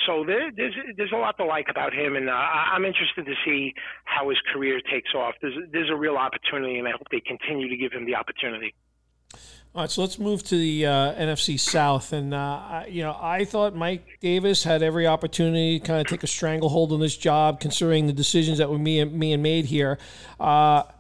so 0.06 0.24
there, 0.24 0.52
there's 0.56 0.76
there's 0.98 1.12
a 1.12 1.18
lot 1.18 1.38
to 1.38 1.46
like 1.46 1.68
about 1.70 1.94
him, 1.94 2.16
and 2.16 2.30
uh, 2.30 2.34
I'm 2.34 2.86
interested 2.86 3.26
to 3.26 3.34
see 3.44 3.74
how 4.06 4.30
his 4.30 4.38
career 4.54 4.80
takes 4.82 5.14
off. 5.16 5.34
There's 5.42 5.56
there's 5.72 5.90
a 5.90 5.96
real 5.96 6.16
opportunity, 6.16 6.78
and 6.78 6.88
I 6.88 6.92
hope 6.92 7.08
they 7.12 7.22
continue 7.22 7.70
to 7.70 7.76
give 7.76 7.92
him 7.92 8.06
the 8.06 8.16
opportunity. 8.16 8.76
All 9.76 9.84
right, 9.84 9.92
so 9.92 10.02
let's 10.02 10.18
move 10.18 10.42
to 10.44 10.58
the 10.58 10.88
uh, 10.88 11.14
NFC 11.14 11.60
South, 11.60 12.14
and 12.14 12.34
uh, 12.34 12.84
you 12.88 13.04
know 13.04 13.18
I 13.20 13.46
thought 13.46 13.76
Mike 13.76 14.20
Davis 14.20 14.64
had 14.64 14.82
every 14.84 15.06
opportunity 15.06 15.80
to 15.80 15.86
kind 15.86 16.02
of 16.02 16.08
take 16.08 16.24
a 16.24 16.28
stranglehold 16.28 16.92
on 16.92 17.00
this 17.00 17.18
job, 17.18 17.60
considering 17.60 18.08
the 18.08 18.14
decisions 18.14 18.60
that 18.60 18.70
were 18.70 18.80
me 18.80 19.00
and 19.00 19.14
me 19.14 19.34
and 19.34 19.44
made 19.44 19.66
here. 19.66 20.00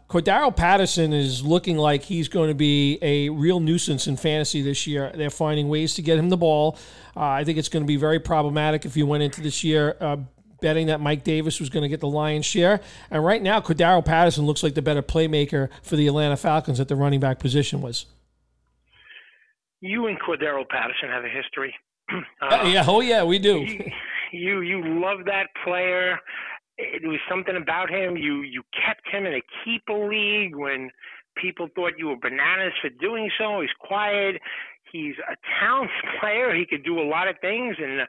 Cordarrelle 0.09 0.55
Patterson 0.55 1.13
is 1.13 1.43
looking 1.43 1.77
like 1.77 2.01
he's 2.01 2.27
going 2.27 2.49
to 2.49 2.55
be 2.55 2.97
a 3.03 3.29
real 3.29 3.59
nuisance 3.59 4.07
in 4.07 4.17
fantasy 4.17 4.63
this 4.63 4.87
year. 4.87 5.11
They're 5.13 5.29
finding 5.29 5.69
ways 5.69 5.93
to 5.95 6.01
get 6.01 6.17
him 6.17 6.29
the 6.29 6.37
ball. 6.37 6.79
Uh, 7.15 7.25
I 7.25 7.43
think 7.43 7.59
it's 7.59 7.69
going 7.69 7.83
to 7.83 7.87
be 7.87 7.95
very 7.95 8.19
problematic 8.19 8.85
if 8.85 8.97
you 8.97 9.05
went 9.05 9.21
into 9.21 9.41
this 9.41 9.63
year 9.63 9.95
uh, 10.01 10.17
betting 10.61 10.87
that 10.87 10.99
Mike 10.99 11.23
Davis 11.23 11.59
was 11.59 11.69
going 11.69 11.83
to 11.83 11.89
get 11.89 11.99
the 11.99 12.07
lion's 12.07 12.47
share. 12.47 12.81
And 13.11 13.23
right 13.23 13.41
now, 13.41 13.61
Cordarrelle 13.61 14.03
Patterson 14.03 14.47
looks 14.47 14.63
like 14.63 14.73
the 14.73 14.81
better 14.81 15.03
playmaker 15.03 15.69
for 15.83 15.95
the 15.95 16.07
Atlanta 16.07 16.37
Falcons 16.37 16.79
at 16.79 16.87
the 16.87 16.95
running 16.95 17.19
back 17.19 17.37
position 17.37 17.79
was. 17.79 18.07
You 19.81 20.07
and 20.07 20.19
Cordarrelle 20.19 20.67
Patterson 20.67 21.09
have 21.09 21.23
a 21.23 21.29
history. 21.29 21.75
Uh, 22.41 22.63
yeah, 22.65 22.83
oh 22.87 23.01
yeah, 23.01 23.23
we 23.23 23.37
do. 23.37 23.63
you 24.31 24.61
you 24.61 24.99
love 24.99 25.19
that 25.25 25.45
player 25.63 26.17
it 26.79 27.07
was 27.07 27.19
something 27.29 27.55
about 27.55 27.89
him. 27.89 28.15
You 28.17 28.41
you 28.41 28.63
kept 28.73 29.07
him 29.11 29.25
in 29.25 29.33
a 29.33 29.43
keeper 29.63 30.07
league 30.07 30.55
when 30.55 30.89
people 31.35 31.67
thought 31.75 31.93
you 31.97 32.07
were 32.07 32.17
bananas 32.17 32.73
for 32.81 32.89
doing 32.89 33.29
so. 33.37 33.61
He's 33.61 33.69
quiet. 33.79 34.37
He's 34.91 35.15
a 35.29 35.35
talented 35.59 35.93
player. 36.19 36.55
He 36.55 36.65
could 36.65 36.83
do 36.83 36.99
a 36.99 37.07
lot 37.07 37.27
of 37.27 37.35
things, 37.41 37.75
and 37.79 38.07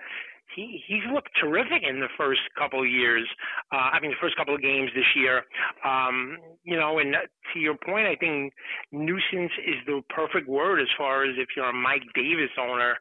he 0.54 0.82
he's 0.86 1.02
looked 1.12 1.30
terrific 1.40 1.82
in 1.88 2.00
the 2.00 2.08
first 2.16 2.40
couple 2.56 2.80
of 2.80 2.88
years. 2.88 3.28
Uh, 3.72 3.90
I 3.92 4.00
mean, 4.00 4.12
the 4.12 4.16
first 4.20 4.36
couple 4.36 4.54
of 4.54 4.62
games 4.62 4.90
this 4.94 5.16
year. 5.16 5.42
Um, 5.84 6.38
you 6.64 6.76
know, 6.76 6.98
and 6.98 7.14
to 7.52 7.58
your 7.58 7.74
point, 7.74 8.06
I 8.06 8.14
think 8.16 8.52
nuisance 8.92 9.52
is 9.66 9.76
the 9.86 10.00
perfect 10.14 10.48
word 10.48 10.80
as 10.80 10.88
far 10.96 11.24
as 11.24 11.34
if 11.38 11.48
you're 11.56 11.68
a 11.68 11.72
Mike 11.72 12.04
Davis 12.14 12.50
owner. 12.58 12.96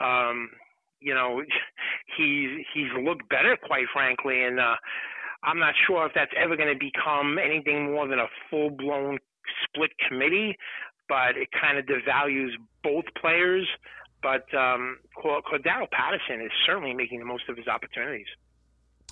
Um, 0.00 0.50
you 1.00 1.14
know, 1.14 1.42
he's 2.16 2.64
he's 2.74 2.90
looked 3.02 3.28
better, 3.28 3.56
quite 3.56 3.86
frankly, 3.92 4.44
and 4.44 4.60
uh, 4.60 4.76
I'm 5.42 5.58
not 5.58 5.74
sure 5.86 6.06
if 6.06 6.12
that's 6.14 6.32
ever 6.36 6.56
going 6.56 6.72
to 6.72 6.78
become 6.78 7.38
anything 7.38 7.92
more 7.92 8.08
than 8.08 8.18
a 8.18 8.26
full 8.50 8.70
blown 8.70 9.18
split 9.64 9.90
committee, 10.08 10.56
but 11.08 11.36
it 11.36 11.48
kind 11.58 11.78
of 11.78 11.86
devalues 11.86 12.50
both 12.82 13.04
players. 13.20 13.66
But 14.20 14.52
um, 14.52 14.98
Cordarrelle 15.16 15.90
Patterson 15.92 16.40
is 16.44 16.50
certainly 16.66 16.92
making 16.92 17.20
the 17.20 17.24
most 17.24 17.48
of 17.48 17.56
his 17.56 17.68
opportunities. 17.68 18.26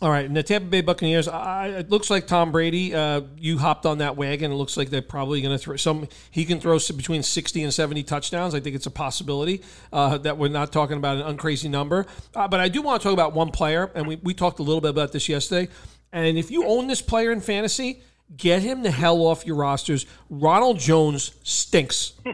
All 0.03 0.11
right, 0.11 0.27
and 0.27 0.37
the 0.37 0.43
Tampa 0.43 0.69
Bay 0.69 0.83
Buccaneers. 0.83 1.27
I, 1.27 1.69
it 1.69 1.89
looks 1.89 2.11
like 2.11 2.27
Tom 2.27 2.53
Brady. 2.53 2.95
Uh, 2.95 3.23
you 3.39 3.57
hopped 3.57 3.87
on 3.87 3.97
that 3.99 4.15
wagon. 4.15 4.53
It 4.53 4.57
looks 4.57 4.77
like 4.77 4.91
they're 4.91 5.01
probably 5.01 5.41
going 5.41 5.57
to 5.57 5.59
throw 5.59 5.77
some. 5.77 6.07
He 6.31 6.45
can 6.45 6.61
throw 6.61 6.79
between 6.79 7.23
sixty 7.23 7.63
and 7.63 7.73
seventy 7.73 8.03
touchdowns. 8.03 8.55
I 8.55 8.61
think 8.61 8.77
it's 8.77 8.85
a 8.85 8.91
possibility 8.91 9.63
uh, 9.95 10.19
that 10.19 10.37
we're 10.37 10.49
not 10.49 10.71
talking 10.71 10.99
about 10.99 11.17
an 11.17 11.35
uncrazy 11.35 11.71
number. 11.71 12.05
Uh, 12.35 12.47
but 12.47 12.61
I 12.61 12.69
do 12.69 12.83
want 12.83 13.01
to 13.01 13.05
talk 13.09 13.15
about 13.15 13.33
one 13.33 13.51
player, 13.51 13.91
and 13.95 14.07
we, 14.07 14.17
we 14.17 14.35
talked 14.35 14.59
a 14.59 14.63
little 14.63 14.83
bit 14.83 14.91
about 14.91 15.13
this 15.13 15.31
yesterday. 15.31 15.73
And 16.13 16.37
if 16.37 16.51
you 16.51 16.67
own 16.67 16.89
this 16.89 17.01
player 17.01 17.33
in 17.33 17.41
fantasy, 17.41 18.03
get 18.37 18.61
him 18.61 18.83
the 18.83 18.91
hell 18.91 19.23
off 19.27 19.47
your 19.47 19.57
rosters. 19.57 20.05
Ronald 20.29 20.79
Jones 20.79 21.33
stinks. 21.43 22.13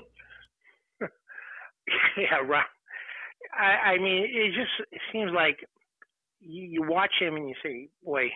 yeah, 2.16 2.38
right. 2.44 2.66
I, 3.56 3.92
I 3.92 3.98
mean, 3.98 4.24
it 4.24 4.48
just 4.48 4.72
it 4.90 5.00
seems 5.12 5.30
like 5.30 5.58
you, 6.42 6.64
you 6.64 6.82
watch 6.82 7.12
him 7.20 7.36
and 7.36 7.48
you 7.48 7.54
say, 7.62 7.88
boy, 8.04 8.30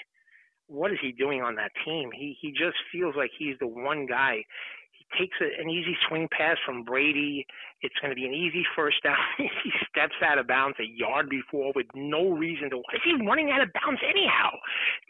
what 0.69 0.93
is 0.93 0.99
he 1.01 1.13
doing 1.13 1.43
on 1.43 1.57
that 1.57 1.73
team? 1.85 2.11
He 2.13 2.37
he 2.41 2.51
just 2.51 2.77
feels 2.93 3.15
like 3.17 3.31
he's 3.39 3.57
the 3.61 3.67
one 3.69 4.07
guy 4.07 4.45
He 4.93 5.07
takes 5.19 5.37
a, 5.41 5.63
an 5.63 5.71
easy 5.71 5.97
swing 6.09 6.29
pass 6.33 6.57
from 6.67 6.83
Brady. 6.83 7.47
It's 7.83 7.95
going 8.01 8.11
to 8.11 8.17
be 8.17 8.25
an 8.27 8.33
easy 8.35 8.65
first 8.75 9.03
down. 9.05 9.19
he 9.39 9.71
steps 9.91 10.17
out 10.25 10.39
of 10.39 10.49
bounds 10.49 10.79
a 10.81 10.89
yard 10.89 11.29
before 11.29 11.73
with 11.77 11.87
no 11.95 12.31
reason 12.31 12.71
to. 12.71 12.79
Is 12.79 13.05
he 13.05 13.15
running 13.27 13.51
out 13.53 13.63
of 13.63 13.69
bounds 13.75 14.01
anyhow? 14.03 14.51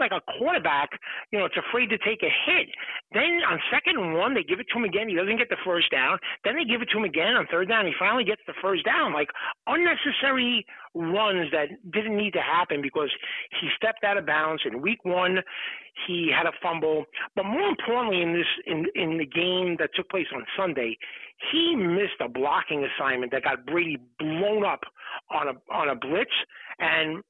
Like 0.00 0.12
a 0.12 0.20
quarterback, 0.36 0.90
you 1.30 1.38
know, 1.38 1.46
it's 1.46 1.56
afraid 1.56 1.88
to 1.90 1.98
take 1.98 2.22
a 2.22 2.32
hit. 2.44 2.68
Then 3.12 3.40
on 3.48 3.60
second 3.70 3.96
and 3.96 4.18
one, 4.18 4.34
they 4.34 4.42
give 4.42 4.60
it 4.60 4.66
to 4.72 4.78
him 4.78 4.84
again. 4.84 5.08
He 5.08 5.14
doesn't 5.14 5.38
get 5.38 5.48
the 5.48 5.62
first 5.64 5.90
down. 5.90 6.18
Then 6.44 6.56
they 6.56 6.64
give 6.64 6.82
it 6.82 6.90
to 6.90 6.98
him 6.98 7.04
again 7.04 7.36
on 7.36 7.46
third 7.50 7.68
down. 7.68 7.86
He 7.86 7.94
finally 7.98 8.24
gets 8.24 8.42
the 8.46 8.54
first 8.60 8.84
down. 8.84 9.14
Like 9.14 9.30
unnecessary 9.66 10.66
runs 10.96 11.50
that 11.52 11.68
didn't 11.92 12.16
need 12.16 12.32
to 12.32 12.40
happen 12.40 12.80
because 12.82 13.10
he 13.60 13.68
stepped 13.76 14.02
out 14.04 14.16
of 14.16 14.26
bounds 14.26 14.62
in 14.64 14.80
week 14.80 15.04
one. 15.04 15.38
He 16.06 16.30
had 16.34 16.46
a 16.46 16.52
fumble, 16.62 17.04
but 17.34 17.44
more 17.44 17.68
importantly, 17.68 18.22
in 18.22 18.32
this 18.32 18.46
in 18.66 18.86
in 18.94 19.18
the 19.18 19.26
game 19.26 19.76
that 19.78 19.90
took 19.94 20.08
place 20.10 20.26
on 20.34 20.44
Sunday, 20.56 20.98
he 21.52 21.74
missed 21.76 22.20
a 22.20 22.28
blocking 22.28 22.84
assignment 22.84 23.32
that 23.32 23.44
got 23.44 23.66
Brady 23.66 23.98
blown 24.18 24.64
up 24.64 24.80
on 25.30 25.48
a 25.48 25.72
on 25.72 25.88
a 25.88 25.94
blitz, 25.94 26.30
and 26.78 27.22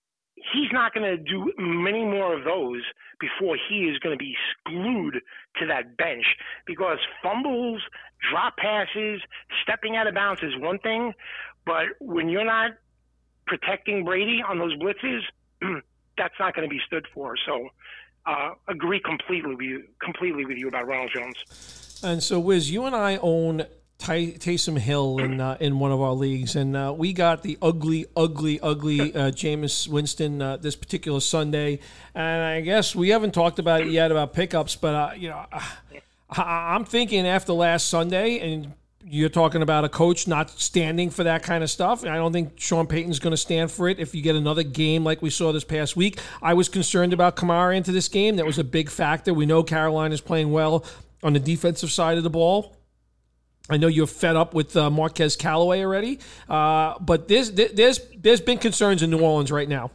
he's 0.53 0.71
not 0.73 0.95
going 0.95 1.07
to 1.07 1.17
do 1.17 1.53
many 1.59 2.05
more 2.05 2.37
of 2.37 2.45
those 2.45 2.83
before 3.21 3.57
he 3.69 3.85
is 3.85 3.99
going 3.99 4.17
to 4.17 4.23
be 4.23 4.35
glued 4.67 5.15
to 5.57 5.67
that 5.67 5.97
bench 5.97 6.25
because 6.67 6.99
fumbles, 7.23 7.81
drop 8.31 8.57
passes, 8.59 9.21
stepping 9.63 9.97
out 9.97 10.07
of 10.07 10.15
bounds 10.15 10.43
is 10.43 10.53
one 10.59 10.79
thing, 10.81 11.13
but 11.65 11.85
when 12.01 12.29
you're 12.29 12.45
not 12.45 12.73
protecting 13.47 14.05
Brady 14.05 14.43
on 14.47 14.59
those 14.59 14.77
blitzes, 14.77 15.21
that's 16.19 16.35
not 16.39 16.55
going 16.55 16.69
to 16.69 16.73
be 16.75 16.81
stood 16.87 17.07
for. 17.15 17.35
So 17.47 17.69
uh, 18.27 18.51
agree 18.69 19.01
completely 19.01 19.55
with 19.55 19.65
you, 19.65 19.85
completely 20.03 20.45
with 20.45 20.57
you 20.59 20.69
about 20.69 20.87
Ronald 20.87 21.11
Jones. 21.15 22.01
And 22.03 22.23
so, 22.23 22.39
Wiz, 22.39 22.71
you 22.71 22.85
and 22.85 22.95
I 22.95 23.17
own 23.19 23.65
Ty- 23.99 24.33
Taysom 24.39 24.77
Hill 24.79 25.19
in 25.19 25.41
uh, 25.41 25.57
in 25.59 25.79
one 25.79 25.91
of 25.91 26.01
our 26.03 26.13
leagues, 26.13 26.55
and 26.55 26.77
uh, 26.77 26.95
we 26.97 27.15
got 27.15 27.43
the 27.43 27.57
ugly, 27.63 28.05
ugly, 28.15 28.61
ugly 28.61 29.15
uh, 29.15 29.31
Jameis 29.31 29.89
Winston 29.89 30.43
uh, 30.43 30.59
this 30.59 30.77
particular 30.77 31.21
Sunday. 31.21 31.79
And 32.15 32.43
I 32.43 32.61
guess 32.61 32.95
we 32.95 33.09
haven't 33.09 33.33
talked 33.33 33.59
about 33.59 33.81
it 33.81 33.89
yet 33.89 34.11
about 34.11 34.35
pickups, 34.35 34.77
but 34.77 34.95
uh, 34.95 35.11
you 35.17 35.31
know, 35.31 35.47
I- 35.51 36.75
I'm 36.75 36.85
thinking 36.85 37.27
after 37.27 37.55
last 37.55 37.89
Sunday, 37.89 38.39
and 38.41 38.75
you're 39.09 39.29
talking 39.29 39.63
about 39.63 39.85
a 39.85 39.89
coach 39.89 40.27
not 40.27 40.51
standing 40.51 41.11
for 41.11 41.25
that 41.25 41.43
kind 41.43 41.63
of 41.63 41.71
stuff. 41.71 42.05
I 42.05 42.17
don't 42.17 42.33
think 42.33 42.59
Sean 42.59 42.87
Payton's 42.87 43.21
going 43.21 43.33
to 43.33 43.37
stand 43.37 43.71
for 43.71 43.89
it 43.89 44.01
if 44.01 44.15
you 44.15 44.23
get 44.23 44.35
another 44.35 44.65
game 44.65 45.05
like 45.05 45.23
we 45.23 45.31
saw 45.31 45.53
this 45.53 45.65
past 45.65 45.97
week. 45.97 46.19
I 46.43 46.55
was 46.55 46.69
concerned 46.69 47.13
about 47.13 47.37
Kamara 47.37 47.77
into 47.77 47.93
this 47.93 48.09
game. 48.09 48.37
That 48.37 48.47
was 48.47 48.59
a 48.59 48.65
big 48.65 48.91
factor. 48.91 49.33
We 49.33 49.47
know 49.47 49.63
Carolina's 49.63 50.21
playing 50.21 50.51
well 50.51 50.85
on 51.23 51.35
the 51.35 51.41
defensive 51.41 51.93
side 51.93 52.19
of 52.19 52.25
the 52.25 52.31
ball. 52.31 52.75
I 53.71 53.77
know 53.77 53.87
you're 53.87 54.07
fed 54.07 54.37
up 54.37 54.55
with 54.55 54.77
uh, 54.77 54.91
Marquez 54.91 55.37
Callaway 55.37 55.81
already, 55.83 56.21
uh, 56.49 56.99
but 57.01 57.27
there's 57.27 57.51
there's 57.51 58.01
there's 58.17 58.41
been 58.41 58.59
concerns 58.59 59.03
in 59.03 59.11
New 59.11 59.21
Orleans 59.21 59.51
right 59.51 59.69
now. 59.69 59.91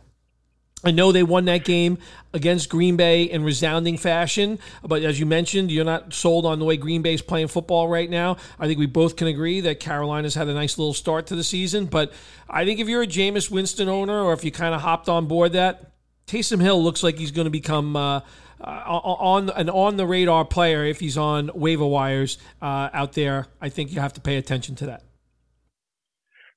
I 0.83 0.91
know 0.91 1.11
they 1.11 1.23
won 1.23 1.45
that 1.45 1.63
game 1.63 1.99
against 2.33 2.69
Green 2.69 2.95
Bay 2.97 3.23
in 3.23 3.43
resounding 3.43 3.97
fashion, 3.97 4.57
but 4.83 5.03
as 5.03 5.19
you 5.19 5.25
mentioned, 5.25 5.71
you're 5.71 5.85
not 5.85 6.13
sold 6.13 6.45
on 6.45 6.59
the 6.59 6.65
way 6.65 6.77
Green 6.77 7.01
Bay's 7.01 7.21
playing 7.21 7.49
football 7.49 7.87
right 7.87 8.09
now. 8.09 8.37
I 8.59 8.67
think 8.67 8.79
we 8.79 8.87
both 8.87 9.15
can 9.15 9.27
agree 9.27 9.61
that 9.61 9.79
Carolina's 9.79 10.33
had 10.33 10.47
a 10.47 10.53
nice 10.53 10.77
little 10.77 10.93
start 10.93 11.27
to 11.27 11.35
the 11.35 11.43
season, 11.43 11.85
but 11.85 12.11
I 12.49 12.65
think 12.65 12.79
if 12.79 12.87
you're 12.87 13.03
a 13.03 13.07
Jameis 13.07 13.51
Winston 13.51 13.89
owner 13.89 14.21
or 14.21 14.33
if 14.33 14.43
you 14.43 14.51
kind 14.51 14.73
of 14.73 14.81
hopped 14.81 15.07
on 15.07 15.27
board 15.27 15.53
that, 15.53 15.91
Taysom 16.25 16.61
Hill 16.61 16.81
looks 16.81 17.03
like 17.03 17.17
he's 17.17 17.31
going 17.31 17.45
to 17.45 17.51
become 17.51 17.95
uh, 17.95 18.21
uh, 18.59 18.63
on 18.63 19.49
an 19.49 19.69
on 19.69 19.97
the 19.97 20.05
radar 20.05 20.45
player 20.45 20.85
if 20.85 20.99
he's 20.99 21.17
on 21.17 21.51
waiver 21.53 21.85
wires 21.85 22.37
uh, 22.61 22.89
out 22.93 23.13
there. 23.13 23.47
I 23.59 23.69
think 23.69 23.91
you 23.91 23.99
have 23.99 24.13
to 24.13 24.21
pay 24.21 24.37
attention 24.37 24.75
to 24.75 24.85
that. 24.87 25.03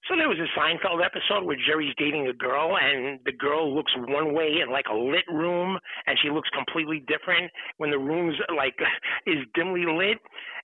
So 0.08 0.16
there 0.16 0.28
was 0.28 0.38
a 0.38 0.50
Seinfeld 0.58 1.00
episode 1.04 1.44
where 1.44 1.56
Jerry's 1.56 1.94
dating 1.96 2.28
a 2.28 2.34
girl, 2.34 2.76
and 2.76 3.20
the 3.24 3.32
girl 3.32 3.74
looks 3.74 3.92
one 3.96 4.34
way 4.34 4.60
in 4.60 4.70
like 4.70 4.84
a 4.92 4.96
lit 4.96 5.24
room, 5.32 5.78
and 6.06 6.18
she 6.20 6.28
looks 6.28 6.48
completely 6.50 7.02
different 7.08 7.50
when 7.78 7.90
the 7.90 7.98
room's 7.98 8.36
like 8.54 8.76
is 9.26 9.38
dimly 9.54 9.86
lit. 9.86 10.18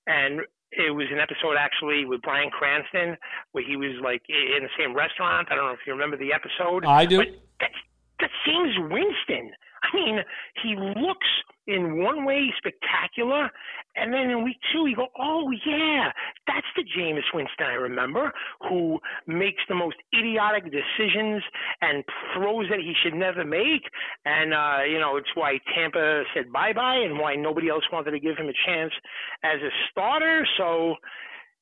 And 0.06 0.40
it 0.72 0.94
was 0.94 1.06
an 1.10 1.18
episode 1.18 1.56
actually 1.58 2.04
with 2.04 2.22
Bryan 2.22 2.50
Cranston 2.50 3.16
where 3.52 3.64
he 3.66 3.76
was 3.76 3.96
like 4.02 4.22
in 4.28 4.62
the 4.62 4.74
same 4.78 4.94
restaurant. 4.94 5.48
I 5.50 5.56
don't 5.56 5.66
know 5.66 5.72
if 5.72 5.86
you 5.86 5.92
remember 5.92 6.16
the 6.16 6.32
episode. 6.32 6.84
I 6.84 7.06
do. 7.06 7.18
But 7.18 7.28
that's 7.60 7.80
that's 8.20 8.36
Jameis 8.46 8.76
Winston. 8.92 9.52
I 9.82 9.96
mean, 9.96 10.18
he 10.62 10.76
looks 10.76 11.26
in 11.66 12.02
one 12.02 12.24
way 12.24 12.52
spectacular, 12.58 13.50
and 13.96 14.12
then 14.12 14.30
in 14.30 14.44
week 14.44 14.56
two, 14.72 14.86
you 14.86 14.96
go, 14.96 15.08
oh, 15.18 15.50
yeah, 15.66 16.10
that's 16.46 16.66
the 16.76 16.82
Jameis 16.82 17.22
Winston 17.32 17.66
I 17.66 17.74
remember, 17.74 18.32
who 18.68 18.98
makes 19.26 19.62
the 19.68 19.74
most 19.74 19.96
idiotic 20.14 20.64
decisions 20.64 21.42
and 21.80 22.04
throws 22.34 22.66
that 22.70 22.80
he 22.80 22.92
should 23.02 23.14
never 23.14 23.44
make. 23.44 23.82
And, 24.24 24.52
uh, 24.52 24.84
you 24.88 24.98
know, 24.98 25.16
it's 25.16 25.30
why 25.34 25.58
Tampa 25.74 26.24
said 26.34 26.52
bye 26.52 26.72
bye 26.72 26.96
and 26.96 27.18
why 27.18 27.36
nobody 27.36 27.68
else 27.68 27.84
wanted 27.92 28.12
to 28.12 28.20
give 28.20 28.36
him 28.36 28.48
a 28.48 28.66
chance 28.66 28.92
as 29.44 29.60
a 29.60 29.70
starter. 29.90 30.46
So, 30.58 30.96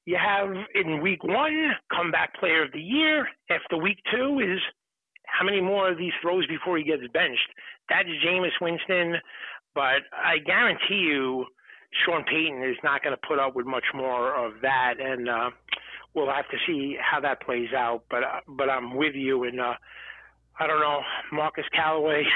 you 0.06 0.16
have 0.16 0.48
in 0.74 1.02
week 1.02 1.22
one, 1.22 1.72
comeback 1.94 2.34
player 2.40 2.64
of 2.64 2.72
the 2.72 2.80
year. 2.80 3.28
After 3.50 3.76
week 3.76 3.98
two 4.10 4.40
is 4.40 4.58
how 5.26 5.44
many 5.44 5.60
more 5.60 5.90
of 5.90 5.98
these 5.98 6.14
throws 6.22 6.46
before 6.46 6.78
he 6.78 6.84
gets 6.84 7.02
benched? 7.12 7.52
That's 7.88 8.08
Jameis 8.24 8.60
Winston, 8.60 9.16
but 9.74 10.02
I 10.12 10.38
guarantee 10.44 11.06
you 11.08 11.46
Sean 12.04 12.24
Payton 12.24 12.62
is 12.62 12.76
not 12.84 13.02
going 13.02 13.16
to 13.16 13.26
put 13.26 13.38
up 13.38 13.54
with 13.54 13.66
much 13.66 13.84
more 13.94 14.34
of 14.34 14.60
that, 14.62 14.94
and 15.00 15.28
uh, 15.28 15.50
we'll 16.14 16.30
have 16.30 16.48
to 16.50 16.56
see 16.66 16.96
how 17.00 17.20
that 17.20 17.40
plays 17.40 17.72
out. 17.76 18.04
But 18.10 18.24
uh, 18.24 18.40
but 18.46 18.68
I'm 18.68 18.96
with 18.96 19.14
you, 19.14 19.44
and 19.44 19.60
uh, 19.60 19.74
I 20.58 20.66
don't 20.66 20.80
know 20.80 21.00
Marquez 21.32 21.64
Callaway. 21.74 22.24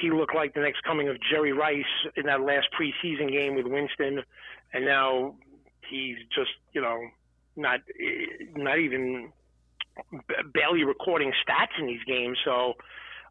He 0.00 0.10
looked 0.10 0.34
like 0.34 0.54
the 0.54 0.60
next 0.60 0.82
coming 0.84 1.10
of 1.10 1.18
Jerry 1.30 1.52
Rice 1.52 1.84
in 2.16 2.24
that 2.24 2.40
last 2.40 2.68
preseason 2.72 3.30
game 3.30 3.54
with 3.54 3.66
Winston, 3.66 4.22
and 4.72 4.86
now 4.86 5.34
he's 5.88 6.16
just 6.34 6.50
you 6.72 6.80
know 6.80 6.98
not 7.56 7.80
not 8.56 8.78
even 8.78 9.30
barely 10.54 10.84
recording 10.84 11.30
stats 11.46 11.78
in 11.78 11.86
these 11.86 12.02
games. 12.06 12.38
So 12.42 12.72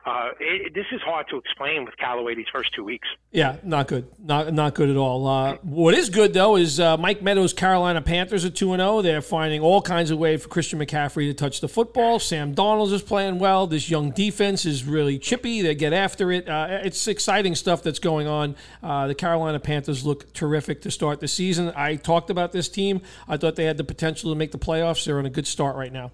uh, 0.05 0.29
it, 0.39 0.73
this 0.73 0.85
is 0.91 0.99
hard 1.01 1.27
to 1.29 1.37
explain 1.37 1.85
with 1.85 1.95
Callaway 1.97 2.33
these 2.33 2.47
first 2.51 2.73
two 2.73 2.83
weeks. 2.83 3.07
Yeah, 3.31 3.57
not 3.63 3.87
good, 3.87 4.07
not 4.19 4.51
not 4.51 4.73
good 4.73 4.89
at 4.89 4.97
all. 4.97 5.27
Uh, 5.27 5.57
what 5.61 5.93
is 5.93 6.09
good 6.09 6.33
though 6.33 6.55
is 6.55 6.79
uh, 6.79 6.97
Mike 6.97 7.21
Meadows' 7.21 7.53
Carolina 7.53 8.01
Panthers 8.01 8.43
are 8.43 8.49
two 8.49 8.73
and 8.73 8.79
zero. 8.79 8.97
Oh. 8.97 9.01
They're 9.01 9.21
finding 9.21 9.61
all 9.61 9.81
kinds 9.81 10.09
of 10.09 10.17
ways 10.17 10.41
for 10.41 10.49
Christian 10.49 10.79
McCaffrey 10.79 11.29
to 11.29 11.33
touch 11.33 11.61
the 11.61 11.67
football. 11.67 12.17
Sam 12.17 12.55
Darnold 12.55 12.91
is 12.91 13.03
playing 13.03 13.37
well. 13.37 13.67
This 13.67 13.89
young 13.89 14.11
defense 14.11 14.65
is 14.65 14.85
really 14.85 15.19
chippy. 15.19 15.61
They 15.61 15.75
get 15.75 15.93
after 15.93 16.31
it. 16.31 16.49
Uh, 16.49 16.79
it's 16.83 17.07
exciting 17.07 17.53
stuff 17.53 17.83
that's 17.83 17.99
going 17.99 18.27
on. 18.27 18.55
Uh, 18.81 19.07
the 19.07 19.15
Carolina 19.15 19.59
Panthers 19.59 20.03
look 20.03 20.33
terrific 20.33 20.81
to 20.81 20.91
start 20.91 21.19
the 21.19 21.27
season. 21.27 21.71
I 21.75 21.95
talked 21.95 22.31
about 22.31 22.51
this 22.51 22.69
team. 22.69 23.01
I 23.27 23.37
thought 23.37 23.55
they 23.55 23.65
had 23.65 23.77
the 23.77 23.83
potential 23.83 24.31
to 24.31 24.35
make 24.35 24.51
the 24.51 24.59
playoffs. 24.59 25.05
They're 25.05 25.19
on 25.19 25.25
a 25.27 25.29
good 25.29 25.47
start 25.47 25.75
right 25.75 25.93
now. 25.93 26.11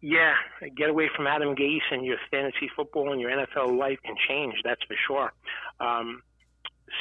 Yeah, 0.00 0.34
get 0.76 0.90
away 0.90 1.10
from 1.14 1.26
Adam 1.26 1.56
Gase 1.56 1.80
and 1.90 2.04
your 2.04 2.18
fantasy 2.30 2.70
football 2.76 3.12
and 3.12 3.20
your 3.20 3.30
NFL 3.30 3.76
life 3.76 3.98
can 4.04 4.14
change. 4.28 4.54
That's 4.64 4.82
for 4.84 4.96
sure. 5.06 5.32
Um, 5.80 6.22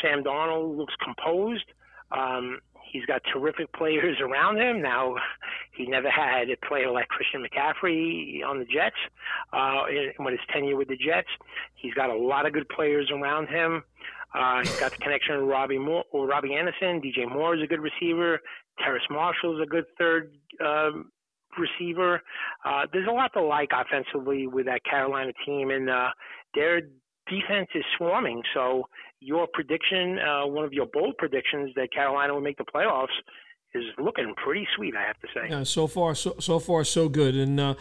Sam 0.02 0.24
Darnold 0.24 0.76
looks 0.78 0.96
composed. 1.04 1.66
Um, 2.12 2.60
he's 2.92 3.06
got 3.06 3.22
terrific 3.32 3.72
players 3.74 4.18
around 4.20 4.58
him. 4.58 4.82
Now, 4.82 5.16
he 5.74 5.86
never 5.86 6.10
had 6.10 6.50
a 6.50 6.58
player 6.68 6.92
like 6.92 7.08
Christian 7.10 7.46
McCaffrey 7.46 8.44
on 8.44 8.60
the 8.60 8.66
Jets 8.66 8.96
uh, 9.54 9.84
in, 9.90 10.14
in 10.18 10.32
his 10.32 10.40
tenure 10.52 10.76
with 10.76 10.88
the 10.88 10.98
Jets. 10.98 11.30
He's 11.76 11.94
got 11.94 12.10
a 12.10 12.18
lot 12.18 12.46
of 12.46 12.54
good 12.54 12.68
players 12.70 13.12
around 13.12 13.48
him. 13.48 13.84
Uh, 14.34 14.60
he's 14.60 14.80
got 14.80 14.92
the 14.92 14.98
connection 14.98 15.40
with 15.40 15.50
Robbie 15.50 15.78
Moore 15.78 16.04
or 16.12 16.28
Robbie 16.28 16.54
Anderson. 16.56 17.02
DJ 17.02 17.32
Moore 17.32 17.56
is 17.56 17.64
a 17.64 17.68
good 17.68 17.80
receiver. 17.80 18.40
Terrace 18.80 19.08
Marshall 19.10 19.56
is 19.56 19.64
a 19.64 19.70
good 19.70 19.86
third 19.98 20.34
um, 20.64 21.12
receiver. 21.58 22.22
Uh, 22.66 22.86
there's 22.92 23.08
a 23.08 23.12
lot 23.12 23.32
to 23.34 23.42
like 23.42 23.70
offensively 23.74 24.48
with 24.48 24.66
that 24.66 24.84
Carolina 24.84 25.32
team, 25.46 25.70
and 25.72 25.90
uh, 25.90 26.10
their 26.56 26.82
defense 27.28 27.68
is 27.76 27.84
swarming. 27.98 28.42
So 28.54 28.84
your 29.20 29.48
prediction, 29.54 30.20
uh, 30.20 30.48
one 30.48 30.66
of 30.66 30.74
your 30.74 30.88
bold 30.92 31.18
predictions 31.18 31.72
that 31.76 31.92
Carolina 31.94 32.34
will 32.34 32.42
make 32.42 32.58
the 32.58 32.66
playoffs, 32.66 33.08
is 33.74 33.84
looking 33.98 34.34
pretty 34.44 34.68
sweet. 34.76 34.96
I 34.96 35.06
have 35.06 35.20
to 35.20 35.28
say. 35.34 35.50
Yeah, 35.50 35.64
so 35.64 35.88
far, 35.88 36.16
so 36.16 36.36
so 36.40 36.60
far, 36.60 36.84
so 36.84 37.10
good, 37.10 37.36
and. 37.36 37.60
Uh, 37.60 37.74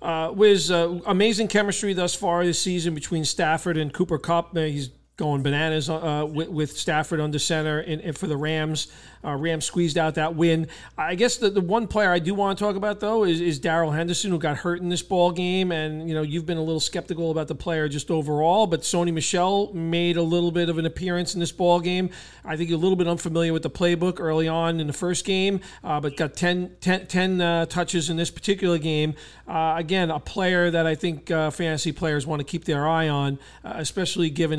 uh, 0.00 0.32
Wiz, 0.34 0.68
uh, 0.68 0.98
amazing 1.06 1.46
chemistry 1.46 1.92
thus 1.92 2.12
far 2.12 2.44
this 2.44 2.60
season 2.60 2.92
between 2.92 3.24
Stafford 3.24 3.76
and 3.76 3.92
Cooper 3.92 4.18
Kupp. 4.18 4.56
Uh, 4.56 4.62
he's 4.62 4.90
going 5.16 5.42
bananas 5.42 5.90
uh, 5.90 6.26
with, 6.28 6.48
with, 6.48 6.76
Stafford 6.76 7.20
under 7.20 7.38
center 7.38 7.78
and, 7.80 8.16
for 8.16 8.26
the 8.26 8.36
Rams. 8.36 8.88
Uh, 9.24 9.36
Rams 9.36 9.64
squeezed 9.64 9.98
out 9.98 10.16
that 10.16 10.34
win. 10.34 10.66
I 10.98 11.14
guess 11.14 11.36
the, 11.36 11.50
the 11.50 11.60
one 11.60 11.86
player 11.86 12.10
I 12.10 12.18
do 12.18 12.34
want 12.34 12.58
to 12.58 12.64
talk 12.64 12.76
about 12.76 12.98
though 12.98 13.24
is, 13.24 13.40
is 13.40 13.58
Darrell 13.58 13.92
Henderson, 13.92 14.30
who 14.30 14.38
got 14.38 14.56
hurt 14.58 14.80
in 14.80 14.88
this 14.88 15.02
ball 15.02 15.30
game, 15.30 15.70
and 15.70 16.08
you 16.08 16.14
know 16.14 16.22
you've 16.22 16.46
been 16.46 16.56
a 16.56 16.62
little 16.62 16.80
skeptical 16.80 17.30
about 17.30 17.46
the 17.46 17.54
player 17.54 17.88
just 17.88 18.10
overall, 18.10 18.66
but 18.66 18.80
Sony 18.80 19.12
Michel 19.12 19.72
made 19.72 20.16
a 20.16 20.22
little 20.22 20.50
bit 20.50 20.68
of 20.68 20.78
an 20.78 20.86
appearance 20.86 21.34
in 21.34 21.40
this 21.40 21.52
ball 21.52 21.78
game. 21.78 22.10
I 22.44 22.56
think 22.56 22.70
you're 22.70 22.78
a 22.78 22.82
little 22.82 22.96
bit 22.96 23.06
unfamiliar 23.06 23.52
with 23.52 23.62
the 23.62 23.70
playbook 23.70 24.18
early 24.18 24.48
on 24.48 24.80
in 24.80 24.88
the 24.88 24.92
first 24.92 25.24
game, 25.24 25.60
uh, 25.84 26.00
but 26.00 26.16
got 26.16 26.34
10, 26.34 26.76
10, 26.80 27.06
10 27.06 27.40
uh, 27.40 27.66
touches 27.66 28.10
in 28.10 28.16
this 28.16 28.30
particular 28.30 28.78
game. 28.78 29.14
Uh, 29.46 29.74
again, 29.76 30.10
a 30.10 30.18
player 30.18 30.70
that 30.70 30.86
I 30.86 30.94
think 30.94 31.30
uh, 31.30 31.50
fantasy 31.50 31.92
players 31.92 32.26
want 32.26 32.40
to 32.40 32.44
keep 32.44 32.64
their 32.64 32.88
eye 32.88 33.08
on, 33.08 33.38
uh, 33.64 33.74
especially 33.76 34.30
given 34.30 34.58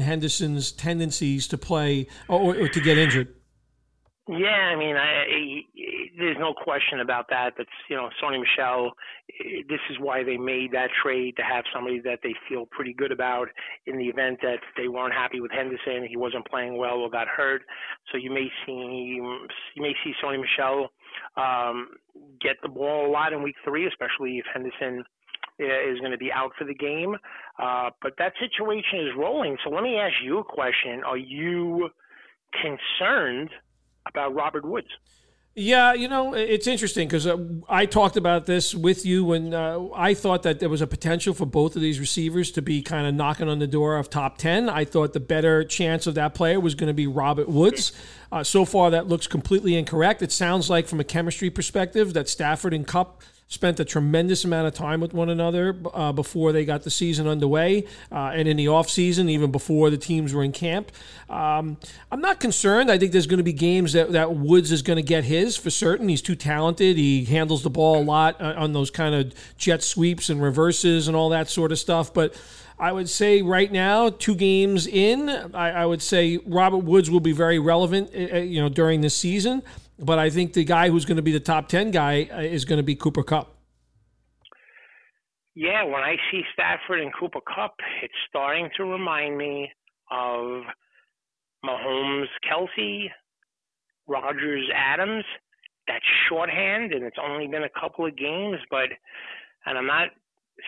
Tendencies 0.71 1.47
to 1.49 1.57
play 1.57 2.07
or, 2.27 2.55
or 2.55 2.67
to 2.67 2.81
get 2.81 2.97
injured. 2.97 3.35
Yeah, 4.29 4.71
I 4.71 4.77
mean, 4.77 4.95
I, 4.95 5.25
there's 6.17 6.37
no 6.39 6.53
question 6.53 7.01
about 7.01 7.25
that. 7.29 7.55
That's 7.57 7.69
you 7.89 7.97
know, 7.97 8.07
Sony 8.23 8.39
Michel. 8.39 8.91
This 9.67 9.81
is 9.89 9.97
why 9.99 10.23
they 10.23 10.37
made 10.37 10.71
that 10.71 10.91
trade 11.03 11.35
to 11.35 11.43
have 11.43 11.65
somebody 11.73 11.99
that 12.05 12.19
they 12.23 12.33
feel 12.47 12.65
pretty 12.71 12.93
good 12.93 13.11
about 13.11 13.49
in 13.85 13.97
the 13.97 14.05
event 14.05 14.39
that 14.41 14.59
they 14.77 14.87
weren't 14.87 15.13
happy 15.13 15.41
with 15.41 15.51
Henderson, 15.51 16.07
he 16.07 16.15
wasn't 16.15 16.47
playing 16.47 16.77
well 16.77 16.99
or 16.99 17.09
got 17.09 17.27
hurt. 17.27 17.63
So 18.11 18.17
you 18.17 18.31
may 18.31 18.47
see 18.65 18.71
you 18.71 19.81
may 19.81 19.93
see 20.05 20.13
Sony 20.23 20.39
Michel 20.39 20.87
um, 21.35 21.89
get 22.39 22.55
the 22.61 22.69
ball 22.69 23.05
a 23.05 23.11
lot 23.11 23.33
in 23.33 23.43
Week 23.43 23.55
Three, 23.65 23.87
especially 23.87 24.37
if 24.37 24.45
Henderson 24.53 25.03
is 25.59 25.99
going 25.99 26.11
to 26.11 26.17
be 26.17 26.31
out 26.31 26.51
for 26.57 26.65
the 26.65 26.73
game. 26.73 27.15
Uh, 27.61 27.89
but 28.01 28.13
that 28.17 28.33
situation 28.39 28.99
is 28.99 29.09
rolling. 29.17 29.57
So 29.63 29.69
let 29.69 29.83
me 29.83 29.97
ask 29.97 30.15
you 30.23 30.39
a 30.39 30.43
question: 30.43 31.03
Are 31.05 31.17
you 31.17 31.89
concerned? 32.51 33.49
about 34.07 34.33
Robert 34.33 34.65
Woods. 34.65 34.87
Yeah, 35.55 35.93
you 35.93 36.07
know, 36.07 36.33
it's 36.33 36.65
interesting 36.65 37.07
because 37.07 37.27
uh, 37.27 37.37
I 37.69 37.85
talked 37.85 38.17
about 38.17 38.47
this 38.47 38.73
with 38.73 39.05
you 39.05 39.23
when 39.23 39.53
uh, 39.53 39.87
I 39.93 40.15
thought 40.15 40.41
that 40.43 40.59
there 40.59 40.69
was 40.69 40.81
a 40.81 40.87
potential 40.87 41.35
for 41.35 41.45
both 41.45 41.75
of 41.75 41.81
these 41.83 41.99
receivers 41.99 42.49
to 42.53 42.63
be 42.63 42.81
kind 42.81 43.05
of 43.05 43.13
knocking 43.13 43.47
on 43.47 43.59
the 43.59 43.67
door 43.67 43.97
of 43.97 44.09
top 44.09 44.39
10. 44.39 44.67
I 44.67 44.83
thought 44.83 45.13
the 45.13 45.19
better 45.19 45.63
chance 45.63 46.07
of 46.07 46.15
that 46.15 46.33
player 46.33 46.59
was 46.59 46.73
going 46.73 46.87
to 46.87 46.93
be 46.93 47.05
Robert 47.05 47.47
Woods. 47.47 47.91
Uh, 48.31 48.43
so 48.43 48.65
far, 48.65 48.89
that 48.89 49.07
looks 49.07 49.27
completely 49.27 49.75
incorrect. 49.75 50.23
It 50.23 50.31
sounds 50.31 50.71
like, 50.71 50.87
from 50.87 50.99
a 50.99 51.03
chemistry 51.03 51.51
perspective, 51.51 52.15
that 52.15 52.27
Stafford 52.27 52.73
and 52.73 52.87
Kupp 52.87 53.21
spent 53.53 53.79
a 53.79 53.85
tremendous 53.85 54.43
amount 54.43 54.65
of 54.65 54.73
time 54.73 54.99
with 54.99 55.13
one 55.13 55.29
another 55.29 55.77
uh, 55.93 56.11
before 56.11 56.51
they 56.51 56.65
got 56.65 56.81
the 56.81 56.89
season 56.89 57.27
underway 57.27 57.85
uh, 58.11 58.31
and 58.33 58.47
in 58.47 58.57
the 58.57 58.65
offseason, 58.65 59.29
even 59.29 59.51
before 59.51 59.91
the 59.91 59.97
teams 59.97 60.33
were 60.33 60.43
in 60.43 60.51
camp. 60.51 60.91
Um, 61.29 61.77
I'm 62.11 62.19
not 62.19 62.39
concerned. 62.39 62.89
I 62.89 62.97
think 62.97 63.11
there's 63.11 63.27
going 63.27 63.37
to 63.37 63.43
be 63.43 63.53
games 63.53 63.93
that, 63.93 64.11
that 64.13 64.35
Woods 64.35 64.71
is 64.71 64.81
going 64.81 64.97
to 64.97 65.03
get 65.03 65.23
his 65.23 65.55
for 65.55 65.69
certain. 65.69 66.09
He's 66.09 66.21
too 66.21 66.35
talented. 66.35 66.97
He 66.97 67.25
handles 67.25 67.61
the 67.61 67.69
ball 67.69 68.01
a 68.01 68.03
lot 68.03 68.41
uh, 68.41 68.55
on 68.57 68.73
those 68.73 68.89
kind 68.89 69.13
of 69.13 69.33
jet 69.57 69.83
sweeps 69.83 70.29
and 70.29 70.41
reverses 70.41 71.07
and 71.07 71.15
all 71.15 71.29
that 71.29 71.47
sort 71.47 71.71
of 71.71 71.77
stuff. 71.77 72.11
But 72.11 72.35
I 72.79 72.91
would 72.91 73.07
say 73.07 73.43
right 73.43 73.71
now, 73.71 74.09
two 74.09 74.35
games 74.35 74.87
in, 74.87 75.29
I, 75.29 75.69
I 75.69 75.85
would 75.85 76.01
say 76.01 76.39
Robert 76.45 76.79
Woods 76.79 77.09
will 77.09 77.19
be 77.19 77.31
very 77.31 77.59
relevant, 77.59 78.09
uh, 78.15 78.37
uh, 78.37 78.39
you 78.39 78.59
know, 78.59 78.69
during 78.69 79.01
this 79.01 79.15
season. 79.15 79.61
But 80.03 80.19
I 80.19 80.29
think 80.29 80.53
the 80.53 80.63
guy 80.63 80.89
who's 80.89 81.05
going 81.05 81.15
to 81.17 81.23
be 81.23 81.31
the 81.31 81.39
top 81.39 81.67
10 81.67 81.91
guy 81.91 82.29
uh, 82.31 82.41
is 82.41 82.65
going 82.65 82.77
to 82.77 82.83
be 82.83 82.95
Cooper 82.95 83.23
Kupp. 83.23 83.55
Yeah, 85.55 85.83
when 85.83 86.01
I 86.01 86.15
see 86.31 86.41
Stafford 86.53 86.99
and 86.99 87.11
Cooper 87.17 87.41
Kupp, 87.41 87.75
it's 88.01 88.13
starting 88.27 88.69
to 88.77 88.85
remind 88.85 89.37
me 89.37 89.69
of 90.11 90.63
Mahomes, 91.63 92.25
Kelce, 92.43 93.09
Rodgers 94.07 94.67
Adams. 94.75 95.23
That's 95.87 96.03
shorthand, 96.27 96.93
and 96.93 97.03
it's 97.03 97.17
only 97.21 97.47
been 97.47 97.63
a 97.63 97.79
couple 97.79 98.05
of 98.05 98.17
games, 98.17 98.57
but 98.71 98.89
and 99.65 99.77
I'm 99.77 99.85
not 99.85 100.09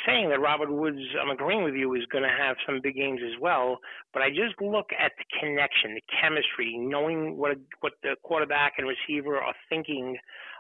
saying 0.05 0.29
that 0.29 0.39
Robert 0.39 0.71
Woods, 0.71 0.99
I'm 1.21 1.29
agreeing 1.29 1.63
with 1.63 1.75
you, 1.75 1.93
is 1.93 2.05
going 2.11 2.23
to 2.23 2.29
have 2.29 2.57
some 2.65 2.79
big 2.81 2.95
games 2.95 3.21
as 3.23 3.39
well. 3.39 3.79
But 4.13 4.23
I 4.23 4.29
just 4.29 4.59
look 4.61 4.89
at 4.97 5.11
the 5.17 5.25
connection, 5.39 5.93
the 5.95 6.01
chemistry, 6.21 6.77
knowing 6.77 7.37
what 7.37 7.57
what 7.81 7.93
the 8.01 8.15
quarterback 8.23 8.73
and 8.77 8.87
receiver 8.87 9.37
are 9.37 9.53
thinking 9.69 10.17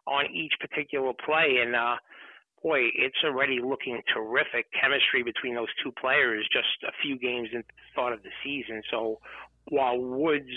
on 0.07 0.25
each 0.33 0.53
particular 0.59 1.11
play. 1.25 1.57
And 1.61 1.75
uh, 1.75 1.95
boy, 2.61 2.89
it's 2.95 3.17
already 3.23 3.59
looking 3.61 4.01
terrific 4.13 4.67
chemistry 4.79 5.23
between 5.23 5.55
those 5.55 5.73
two 5.83 5.91
players 5.91 6.47
just 6.51 6.83
a 6.87 6.91
few 7.01 7.17
games 7.17 7.49
into 7.51 7.67
the 7.67 7.83
start 7.91 8.13
of 8.13 8.21
the 8.23 8.29
season. 8.43 8.81
So 8.91 9.19
while 9.69 9.99
Woods 9.99 10.49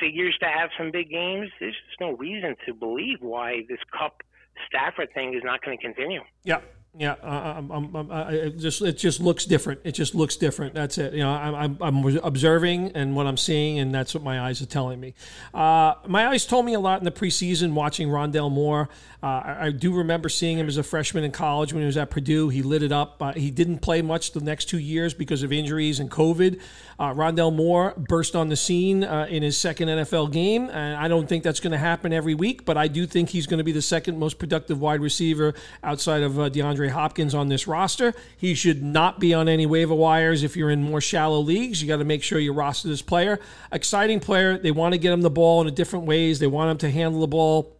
figures 0.00 0.36
to 0.40 0.46
have 0.46 0.70
some 0.76 0.90
big 0.90 1.10
games, 1.10 1.48
there's 1.58 1.76
just 1.88 2.00
no 2.00 2.12
reason 2.12 2.56
to 2.66 2.74
believe 2.74 3.18
why 3.20 3.62
this 3.68 3.80
Kupp. 3.96 4.22
Stafford 4.66 5.12
thing 5.12 5.34
is 5.34 5.42
not 5.44 5.62
going 5.62 5.76
to 5.76 5.84
continue. 5.84 6.22
Yeah, 6.42 6.60
yeah, 6.98 7.12
uh, 7.22 7.54
I'm, 7.58 7.70
I'm, 7.70 8.10
I'm, 8.10 8.34
it 8.34 8.58
just 8.58 8.80
it 8.80 8.96
just 8.96 9.20
looks 9.20 9.44
different. 9.44 9.80
It 9.84 9.92
just 9.92 10.14
looks 10.14 10.36
different. 10.36 10.72
That's 10.72 10.96
it. 10.96 11.12
You 11.12 11.20
know, 11.20 11.30
I'm, 11.30 11.76
I'm, 11.80 12.18
observing 12.22 12.92
and 12.92 13.14
what 13.14 13.26
I'm 13.26 13.36
seeing, 13.36 13.78
and 13.78 13.94
that's 13.94 14.14
what 14.14 14.22
my 14.22 14.40
eyes 14.40 14.62
are 14.62 14.66
telling 14.66 14.98
me. 14.98 15.14
Uh, 15.52 15.94
my 16.06 16.26
eyes 16.28 16.46
told 16.46 16.64
me 16.64 16.72
a 16.72 16.80
lot 16.80 16.98
in 16.98 17.04
the 17.04 17.10
preseason 17.10 17.74
watching 17.74 18.08
Rondale 18.08 18.50
Moore. 18.50 18.88
Uh, 19.22 19.26
I, 19.26 19.66
I, 19.66 19.70
do 19.70 19.92
remember 19.92 20.28
seeing 20.28 20.58
him 20.58 20.68
as 20.68 20.76
a 20.76 20.82
freshman 20.82 21.24
in 21.24 21.32
college 21.32 21.72
when 21.72 21.82
he 21.82 21.86
was 21.86 21.96
at 21.96 22.10
Purdue. 22.10 22.48
He 22.48 22.62
lit 22.62 22.82
it 22.82 22.92
up. 22.92 23.16
Uh, 23.20 23.32
he 23.32 23.50
didn't 23.50 23.78
play 23.78 24.00
much 24.00 24.32
the 24.32 24.40
next 24.40 24.66
two 24.66 24.78
years 24.78 25.14
because 25.14 25.42
of 25.42 25.52
injuries 25.52 26.00
and 26.00 26.10
COVID. 26.10 26.60
Uh, 26.98 27.12
Rondale 27.12 27.52
Moore 27.52 27.94
burst 27.96 28.36
on 28.36 28.48
the 28.48 28.56
scene 28.56 29.04
uh, 29.04 29.26
in 29.28 29.42
his 29.42 29.56
second 29.56 29.88
NFL 29.88 30.32
game, 30.32 30.70
and 30.70 30.96
I 30.96 31.08
don't 31.08 31.26
think 31.28 31.44
that's 31.44 31.60
going 31.60 31.72
to 31.72 31.78
happen 31.78 32.12
every 32.12 32.34
week, 32.34 32.64
but 32.64 32.76
I 32.76 32.88
do 32.88 33.06
think 33.06 33.30
he's 33.30 33.46
going 33.46 33.58
to 33.58 33.64
be 33.64 33.72
the 33.72 33.82
second 33.82 34.18
most 34.18 34.38
productive 34.38 34.80
wide 34.80 35.00
receiver 35.00 35.54
outside 35.82 36.22
of 36.22 36.32
DeAndre 36.32 36.85
Hopkins 36.90 37.34
on 37.34 37.48
this 37.48 37.66
roster. 37.66 38.14
He 38.36 38.54
should 38.54 38.82
not 38.82 39.20
be 39.20 39.34
on 39.34 39.48
any 39.48 39.66
waiver 39.66 39.94
wires 39.94 40.42
if 40.42 40.56
you're 40.56 40.70
in 40.70 40.82
more 40.82 41.00
shallow 41.00 41.40
leagues. 41.40 41.82
You 41.82 41.88
got 41.88 41.98
to 41.98 42.04
make 42.04 42.22
sure 42.22 42.38
you 42.38 42.52
roster 42.52 42.88
this 42.88 43.02
player. 43.02 43.38
Exciting 43.72 44.20
player. 44.20 44.58
They 44.58 44.70
want 44.70 44.92
to 44.92 44.98
get 44.98 45.12
him 45.12 45.22
the 45.22 45.30
ball 45.30 45.60
in 45.60 45.66
a 45.66 45.70
different 45.70 46.06
ways. 46.06 46.38
They 46.38 46.46
want 46.46 46.70
him 46.70 46.78
to 46.78 46.90
handle 46.90 47.20
the 47.20 47.26
ball 47.26 47.76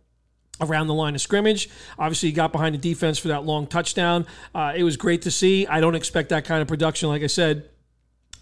around 0.60 0.86
the 0.86 0.94
line 0.94 1.14
of 1.14 1.20
scrimmage. 1.20 1.68
Obviously, 1.98 2.30
he 2.30 2.32
got 2.32 2.52
behind 2.52 2.74
the 2.74 2.78
defense 2.78 3.18
for 3.18 3.28
that 3.28 3.44
long 3.44 3.66
touchdown. 3.66 4.26
Uh, 4.54 4.72
it 4.74 4.82
was 4.82 4.96
great 4.96 5.22
to 5.22 5.30
see. 5.30 5.66
I 5.66 5.80
don't 5.80 5.94
expect 5.94 6.30
that 6.30 6.44
kind 6.44 6.62
of 6.62 6.68
production, 6.68 7.08
like 7.08 7.22
I 7.22 7.26
said, 7.26 7.68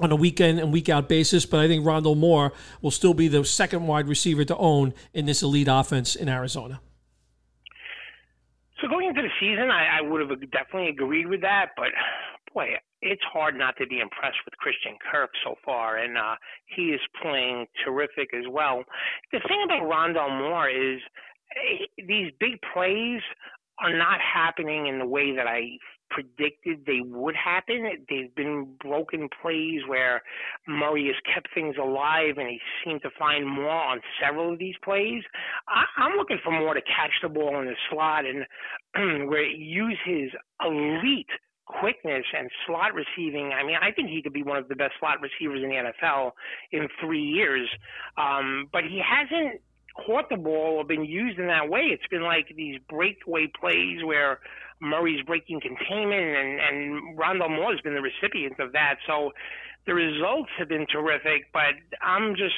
on 0.01 0.11
a 0.13 0.17
weekend 0.17 0.59
and 0.59 0.73
week 0.73 0.89
out 0.89 1.09
basis, 1.09 1.47
but 1.47 1.61
I 1.61 1.69
think 1.69 1.85
Rondale 1.85 2.17
Moore 2.17 2.53
will 2.83 2.91
still 2.91 3.15
be 3.15 3.29
the 3.29 3.45
second 3.45 3.87
wide 3.87 4.09
receiver 4.09 4.45
to 4.45 4.57
own 4.57 4.95
in 5.13 5.27
this 5.27 5.43
elite 5.43 5.69
offense 5.69 6.15
in 6.17 6.29
Arizona. 6.29 6.81
So 8.85 8.91
going 8.91 9.09
into 9.09 9.23
the 9.23 9.33
season, 9.41 9.71
I, 9.71 9.99
I 9.99 10.01
would 10.03 10.21
have 10.21 10.39
definitely 10.51 10.89
agreed 10.91 11.27
with 11.27 11.41
that, 11.41 11.71
but 11.75 11.89
boy, 12.53 12.67
it's 13.01 13.23
hard 13.33 13.57
not 13.57 13.75
to 13.79 13.87
be 13.87 14.01
impressed 14.01 14.37
with 14.45 14.53
Christian 14.59 14.99
Kirk 15.11 15.31
so 15.43 15.55
far, 15.65 15.97
and 15.97 16.19
uh, 16.19 16.35
he 16.67 16.89
is 16.89 17.01
playing 17.23 17.65
terrific 17.83 18.29
as 18.35 18.45
well. 18.51 18.85
The 19.33 19.41
thing 19.49 19.63
about 19.65 19.89
Rondale 19.89 20.39
Moore 20.39 20.69
is 20.69 21.01
eh, 21.57 22.05
these 22.07 22.31
big 22.39 22.61
plays 22.75 23.23
are 23.83 23.97
not 23.97 24.21
happening 24.21 24.87
in 24.87 24.99
the 24.99 25.07
way 25.07 25.35
that 25.35 25.47
I 25.47 25.79
predicted 26.11 26.85
they 26.87 27.01
would 27.05 27.35
happen. 27.37 27.89
They've 28.09 28.35
been 28.35 28.75
broken 28.81 29.29
plays 29.43 29.81
where 29.89 30.23
Murray 30.67 31.07
has 31.07 31.17
kept 31.33 31.49
things 31.55 31.77
alive 31.81 32.39
and 32.39 32.49
he 32.49 32.61
seemed 32.85 33.03
to 33.03 33.11
find 33.19 33.47
more 33.49 33.71
on 33.71 34.01
several 34.23 34.53
of 34.53 34.59
these 34.59 34.77
plays. 34.85 35.23
I, 35.69 35.85
I'm 35.97 36.17
looking 36.17 36.39
for 36.43 36.53
more 36.53 36.75
to 36.75 36.83
catch 36.83 37.13
the 37.23 37.29
ball 37.29 37.61
in 37.61 37.67
the 37.67 37.77
slot 37.91 38.25
and 38.25 38.47
where 39.29 39.45
use 39.45 39.99
his 40.05 40.31
elite 40.65 41.29
quickness 41.67 42.25
and 42.37 42.51
slot 42.67 42.93
receiving. 42.95 43.53
I 43.53 43.65
mean, 43.65 43.77
I 43.81 43.91
think 43.91 44.11
he 44.11 44.23
could 44.23 44.33
be 44.33 44.43
one 44.43 44.59
of 44.59 44.69
the 44.69 44.77
best 44.77 44.93
slot 45.01 45.19
receivers 45.21 45.63
in 45.63 45.71
the 45.71 45.77
NFL 45.77 46.33
in 46.73 46.89
three 47.01 47.23
years. 47.23 47.69
Um, 48.19 48.69
but 48.73 48.85
he 48.85 49.01
hasn't 49.03 49.61
caught 50.07 50.29
the 50.29 50.37
ball 50.37 50.77
or 50.79 50.85
been 50.85 51.05
used 51.05 51.39
in 51.39 51.47
that 51.47 51.69
way. 51.69 51.83
It's 51.83 52.07
been 52.11 52.23
like 52.23 52.47
these 52.57 52.79
breakaway 52.89 53.51
plays 53.59 54.05
where 54.05 54.41
Murray's 54.81 55.23
breaking 55.23 55.61
containment, 55.61 56.37
and 56.37 56.61
and 56.61 57.19
Rondale 57.19 57.51
Moore 57.51 57.73
has 57.73 57.81
been 57.81 57.95
the 57.95 58.03
recipient 58.03 58.59
of 58.59 58.73
that. 58.73 58.97
So 59.07 59.33
the 59.87 59.95
results 59.95 60.49
have 60.59 60.69
been 60.69 60.87
terrific, 60.87 61.53
but 61.53 61.77
I'm 62.01 62.35
just 62.37 62.57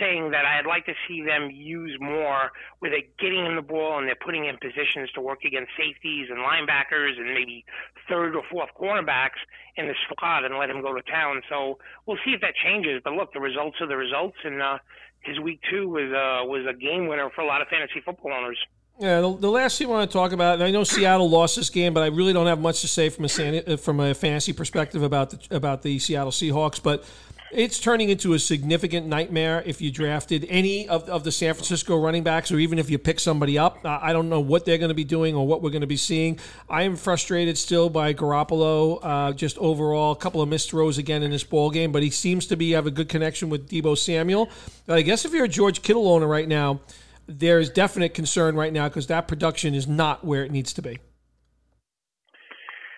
saying 0.00 0.30
that 0.30 0.46
I'd 0.46 0.66
like 0.66 0.86
to 0.86 0.94
see 1.06 1.20
them 1.22 1.50
use 1.50 1.96
more 2.00 2.50
where 2.78 2.90
they're 2.90 3.10
getting 3.20 3.44
in 3.44 3.56
the 3.56 3.62
ball 3.62 3.98
and 3.98 4.08
they're 4.08 4.16
putting 4.24 4.46
in 4.46 4.56
positions 4.56 5.10
to 5.14 5.20
work 5.20 5.44
against 5.44 5.72
safeties 5.76 6.28
and 6.30 6.38
linebackers 6.38 7.18
and 7.18 7.34
maybe 7.34 7.66
third 8.08 8.34
or 8.34 8.42
fourth 8.50 8.70
cornerbacks 8.80 9.40
in 9.76 9.88
the 9.88 9.94
slot 10.08 10.44
and 10.44 10.56
let 10.58 10.70
him 10.70 10.80
go 10.80 10.94
to 10.94 11.02
town. 11.02 11.42
So 11.50 11.78
we'll 12.06 12.18
see 12.24 12.32
if 12.32 12.40
that 12.40 12.54
changes. 12.64 13.02
But 13.04 13.12
look, 13.12 13.34
the 13.34 13.40
results 13.40 13.76
are 13.82 13.86
the 13.86 13.96
results, 13.96 14.38
and 14.42 14.62
uh, 14.62 14.78
his 15.20 15.38
week 15.40 15.60
two 15.70 15.88
was 15.88 16.08
uh, 16.08 16.48
was 16.48 16.64
a 16.64 16.72
game 16.72 17.08
winner 17.08 17.28
for 17.34 17.42
a 17.42 17.46
lot 17.46 17.60
of 17.60 17.68
fantasy 17.68 18.00
football 18.00 18.32
owners. 18.32 18.58
Yeah, 19.00 19.20
the, 19.20 19.36
the, 19.36 19.50
last 19.50 19.78
thing 19.78 19.86
I 19.86 19.90
want 19.90 20.10
to 20.10 20.12
talk 20.12 20.32
about, 20.32 20.60
I 20.60 20.72
know 20.72 20.82
Seattle 20.82 21.30
lost 21.30 21.54
this 21.54 21.70
game, 21.70 21.94
but 21.94 22.02
I 22.02 22.06
really 22.06 22.32
don't 22.32 22.48
have 22.48 22.58
much 22.58 22.80
to 22.80 22.88
say 22.88 23.10
from 23.10 23.26
a 23.26 23.76
from 23.76 24.00
a 24.00 24.12
fantasy 24.12 24.52
perspective 24.52 25.04
about 25.04 25.30
the 25.30 25.56
about 25.56 25.82
the 25.82 26.00
Seattle 26.00 26.32
Seahawks. 26.32 26.82
But 26.82 27.04
it's 27.52 27.78
turning 27.78 28.08
into 28.08 28.34
a 28.34 28.40
significant 28.40 29.06
nightmare 29.06 29.62
if 29.64 29.80
you 29.80 29.92
drafted 29.92 30.44
any 30.48 30.88
of, 30.88 31.08
of 31.08 31.22
the 31.22 31.30
San 31.30 31.54
Francisco 31.54 31.96
running 31.96 32.24
backs, 32.24 32.50
or 32.50 32.58
even 32.58 32.80
if 32.80 32.90
you 32.90 32.98
pick 32.98 33.20
somebody 33.20 33.56
up. 33.56 33.78
I 33.84 34.12
don't 34.12 34.28
know 34.28 34.40
what 34.40 34.64
they're 34.64 34.78
going 34.78 34.88
to 34.88 34.94
be 34.94 35.04
doing 35.04 35.36
or 35.36 35.46
what 35.46 35.62
we're 35.62 35.70
going 35.70 35.82
to 35.82 35.86
be 35.86 35.96
seeing. 35.96 36.40
I 36.68 36.82
am 36.82 36.96
frustrated 36.96 37.56
still 37.56 37.88
by 37.90 38.14
Garoppolo. 38.14 38.98
Uh, 39.00 39.32
just 39.32 39.56
overall, 39.58 40.10
a 40.10 40.16
couple 40.16 40.42
of 40.42 40.48
missed 40.48 40.70
throws 40.70 40.98
again 40.98 41.22
in 41.22 41.30
this 41.30 41.44
ball 41.44 41.70
game, 41.70 41.92
but 41.92 42.02
he 42.02 42.10
seems 42.10 42.46
to 42.46 42.56
be 42.56 42.72
have 42.72 42.88
a 42.88 42.90
good 42.90 43.08
connection 43.08 43.48
with 43.48 43.70
Deebo 43.70 43.96
Samuel. 43.96 44.50
I 44.88 45.02
guess 45.02 45.24
if 45.24 45.32
you're 45.32 45.44
a 45.44 45.48
George 45.48 45.82
Kittle 45.82 46.08
owner 46.08 46.26
right 46.26 46.48
now 46.48 46.80
there's 47.28 47.68
definite 47.68 48.14
concern 48.14 48.56
right 48.56 48.72
now 48.72 48.88
because 48.88 49.06
that 49.08 49.28
production 49.28 49.74
is 49.74 49.86
not 49.86 50.24
where 50.24 50.42
it 50.44 50.50
needs 50.50 50.72
to 50.72 50.82
be. 50.82 50.98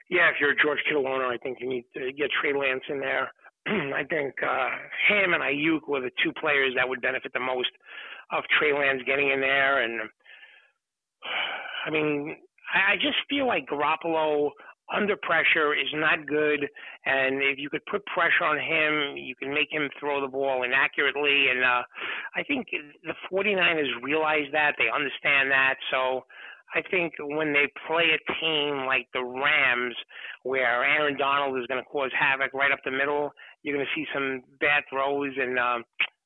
Yeah, 0.08 0.28
if 0.30 0.36
you're 0.40 0.54
George 0.62 0.78
Kittle 0.88 1.06
owner, 1.06 1.26
I 1.26 1.36
think 1.36 1.58
you 1.60 1.68
need 1.68 1.84
to 1.94 2.12
get 2.12 2.30
Trey 2.40 2.52
Lance 2.52 2.82
in 2.88 3.00
there. 3.00 3.30
I 3.66 4.04
think 4.08 4.34
uh, 4.42 4.68
him 5.08 5.34
and 5.34 5.42
Aiyuk 5.42 5.88
were 5.88 6.00
the 6.00 6.10
two 6.22 6.32
players 6.40 6.72
that 6.76 6.88
would 6.88 7.00
benefit 7.00 7.32
the 7.32 7.40
most 7.40 7.70
of 8.32 8.44
Trey 8.58 8.72
Lance 8.72 9.02
getting 9.06 9.30
in 9.30 9.40
there. 9.40 9.82
And 9.82 10.00
I 11.86 11.90
mean, 11.90 12.36
I 12.74 12.96
just 12.96 13.18
feel 13.28 13.46
like 13.46 13.66
Garoppolo 13.66 14.50
under 14.94 15.16
pressure 15.16 15.74
is 15.74 15.88
not 15.94 16.26
good. 16.26 16.66
And 17.06 17.42
if 17.42 17.58
you 17.58 17.70
could 17.70 17.84
put 17.90 18.04
pressure 18.06 18.44
on 18.44 18.58
him, 18.58 19.16
you 19.16 19.34
can 19.36 19.52
make 19.52 19.68
him 19.70 19.88
throw 19.98 20.20
the 20.20 20.28
ball 20.28 20.62
inaccurately. 20.62 21.46
And 21.50 21.64
uh, 21.64 21.82
I 22.36 22.42
think 22.42 22.66
the 23.04 23.14
49ers 23.32 24.02
realize 24.02 24.46
that. 24.52 24.74
They 24.78 24.88
understand 24.92 25.50
that. 25.50 25.74
So 25.90 26.24
I 26.74 26.82
think 26.90 27.14
when 27.18 27.52
they 27.52 27.66
play 27.86 28.10
a 28.14 28.32
team 28.40 28.86
like 28.86 29.08
the 29.12 29.24
Rams, 29.24 29.94
where 30.42 30.84
Aaron 30.84 31.16
Donald 31.16 31.58
is 31.58 31.66
going 31.66 31.82
to 31.82 31.88
cause 31.88 32.10
havoc 32.18 32.54
right 32.54 32.72
up 32.72 32.80
the 32.84 32.90
middle, 32.90 33.30
you're 33.62 33.76
going 33.76 33.86
to 33.86 34.00
see 34.00 34.06
some 34.14 34.42
bad 34.60 34.82
throws. 34.90 35.32
And 35.36 35.58
uh, 35.58 35.78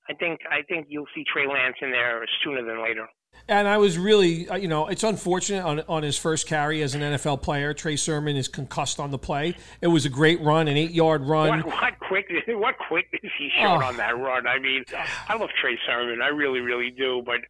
I 0.09 0.14
think 0.18 0.40
I 0.50 0.62
think 0.68 0.87
you'll 0.88 1.09
see 1.14 1.24
Trey 1.33 1.46
Lance 1.46 1.77
in 1.81 1.90
there 1.90 2.24
sooner 2.42 2.64
than 2.64 2.83
later. 2.83 3.07
And 3.47 3.69
I 3.69 3.77
was 3.77 3.99
really, 3.99 4.49
uh, 4.49 4.57
you 4.57 4.69
know, 4.69 4.87
it's 4.87 5.03
unfortunate 5.03 5.65
on, 5.65 5.81
on 5.87 6.03
his 6.03 6.17
first 6.17 6.47
carry 6.47 6.83
as 6.83 6.95
an 6.95 7.03
NFL 7.03 7.43
player. 7.43 7.75
Trey 7.75 7.97
Sermon 7.97 8.37
is 8.37 8.49
concussed 8.49 8.99
on 8.99 9.11
the 9.11 9.19
play. 9.19 9.55
It 9.83 9.89
was 9.89 10.07
a 10.07 10.09
great 10.09 10.41
run, 10.41 10.67
an 10.67 10.79
eight 10.79 10.93
yard 10.93 11.23
run. 11.23 11.49
What, 11.49 11.67
what 11.67 11.99
quick, 12.01 12.33
what 12.49 12.77
quickness 12.79 13.33
he 13.39 13.51
showed 13.61 13.83
oh. 13.83 13.85
on 13.85 13.99
that 13.99 14.17
run. 14.19 14.47
I 14.47 14.59
mean, 14.59 14.85
I 15.29 15.37
love 15.37 15.51
Trey 15.61 15.79
Sermon. 15.87 16.23
I 16.23 16.29
really, 16.29 16.61
really 16.61 16.91
do. 16.91 17.23
But 17.25 17.41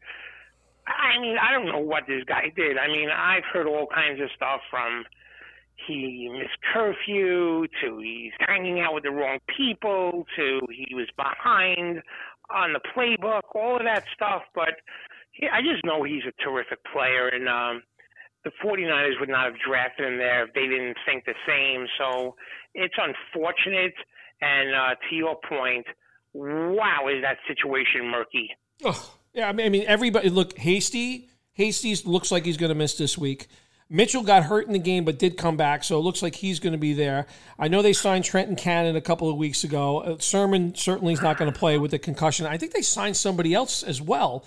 I 0.87 1.21
mean, 1.21 1.37
I 1.39 1.53
don't 1.53 1.67
know 1.67 1.79
what 1.79 2.07
this 2.09 2.25
guy 2.25 2.53
did. 2.55 2.77
I 2.77 2.89
mean, 2.89 3.09
I've 3.11 3.45
heard 3.53 3.67
all 3.67 3.87
kinds 3.87 4.21
of 4.21 4.29
stuff 4.35 4.61
from 4.71 5.05
he 5.87 6.29
missed 6.33 6.59
curfew 6.73 7.67
to 7.83 7.99
he's 7.99 8.33
hanging 8.41 8.81
out 8.81 8.95
with 8.95 9.05
the 9.05 9.11
wrong 9.11 9.39
people 9.57 10.27
to 10.37 10.61
he 10.71 10.95
was 10.95 11.09
behind 11.17 12.03
on 12.51 12.73
the 12.73 12.81
playbook, 12.95 13.43
all 13.55 13.77
of 13.77 13.83
that 13.85 14.05
stuff. 14.15 14.43
But 14.55 14.75
I 15.53 15.61
just 15.62 15.85
know 15.85 16.03
he's 16.03 16.23
a 16.29 16.42
terrific 16.42 16.79
player, 16.92 17.29
and 17.29 17.49
um, 17.49 17.83
the 18.44 18.51
49ers 18.64 19.18
would 19.20 19.29
not 19.29 19.47
have 19.47 19.55
drafted 19.66 20.07
him 20.07 20.18
there 20.18 20.44
if 20.44 20.55
they 20.55 20.66
didn't 20.66 20.97
think 21.07 21.25
the 21.25 21.35
same. 21.47 21.87
So 21.99 22.37
it's 22.75 22.94
unfortunate. 22.99 23.94
And 24.40 24.75
uh, 24.75 24.94
to 25.09 25.16
your 25.16 25.37
point, 25.49 25.87
wow, 26.35 27.09
is 27.09 27.23
that 27.23 27.38
situation 27.49 28.11
murky? 28.11 28.51
Oh, 28.85 29.14
yeah, 29.33 29.49
I 29.49 29.53
mean, 29.53 29.66
I 29.66 29.68
mean, 29.70 29.85
everybody 29.87 30.29
look 30.29 30.59
hasty. 30.59 31.31
Hasty 31.55 31.94
looks 32.05 32.31
like 32.31 32.44
he's 32.44 32.57
going 32.57 32.70
to 32.70 32.75
miss 32.75 32.94
this 32.94 33.16
week. 33.16 33.49
Mitchell 33.88 34.23
got 34.23 34.44
hurt 34.44 34.66
in 34.66 34.73
the 34.73 34.79
game 34.79 35.05
but 35.05 35.18
did 35.18 35.37
come 35.37 35.57
back, 35.57 35.85
so 35.85 35.99
it 35.99 36.03
looks 36.03 36.23
like 36.23 36.35
he's 36.35 36.59
going 36.59 36.73
to 36.73 36.79
be 36.79 36.94
there. 36.94 37.27
I 37.59 37.68
know 37.68 37.83
they 37.83 37.92
signed 37.92 38.25
Trenton 38.25 38.57
Cannon 38.57 38.97
a 38.97 39.01
couple 39.01 39.29
of 39.29 39.37
weeks 39.37 39.62
ago. 39.62 39.99
Uh, 39.99 40.18
Sermon 40.18 40.75
certainly 40.75 41.12
is 41.12 41.23
not 41.23 41.38
going 41.38 41.53
to 41.53 41.59
play 41.59 41.79
with 41.79 41.92
the 41.92 41.99
concussion. 41.99 42.47
I 42.47 42.57
think 42.59 42.73
they 42.73 42.83
signed 42.83 43.16
somebody 43.16 43.55
else 43.55 43.83
as 43.83 44.01
well 44.01 44.44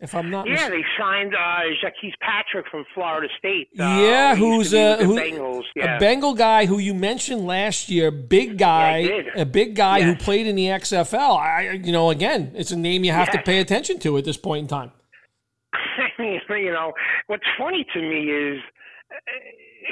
if 0.00 0.14
I'm 0.14 0.30
not, 0.30 0.46
yeah, 0.46 0.54
mis- 0.54 0.68
they 0.68 0.84
signed 0.96 1.34
uh, 1.34 1.60
Jacques 1.80 1.94
Patrick 2.20 2.66
from 2.70 2.84
Florida 2.94 3.28
State. 3.38 3.68
Uh, 3.78 3.82
yeah, 3.82 4.36
who's 4.36 4.72
a 4.72 5.04
who, 5.04 5.16
Bengals, 5.16 5.64
yeah. 5.74 5.96
a 5.96 6.00
Bengal 6.00 6.34
guy 6.34 6.66
who 6.66 6.78
you 6.78 6.94
mentioned 6.94 7.46
last 7.46 7.88
year, 7.88 8.10
big 8.12 8.58
guy, 8.58 8.98
yeah, 8.98 9.42
a 9.42 9.44
big 9.44 9.74
guy 9.74 9.98
yes. 9.98 10.06
who 10.06 10.24
played 10.24 10.46
in 10.46 10.54
the 10.54 10.66
XFL. 10.66 11.36
I, 11.36 11.72
you 11.72 11.90
know, 11.90 12.10
again, 12.10 12.52
it's 12.54 12.70
a 12.70 12.76
name 12.76 13.02
you 13.04 13.12
have 13.12 13.28
yes. 13.32 13.36
to 13.36 13.42
pay 13.42 13.58
attention 13.58 13.98
to 14.00 14.16
at 14.18 14.24
this 14.24 14.36
point 14.36 14.62
in 14.62 14.68
time. 14.68 14.92
you 16.18 16.72
know, 16.72 16.92
what's 17.26 17.46
funny 17.58 17.84
to 17.92 18.00
me 18.00 18.30
is 18.30 18.60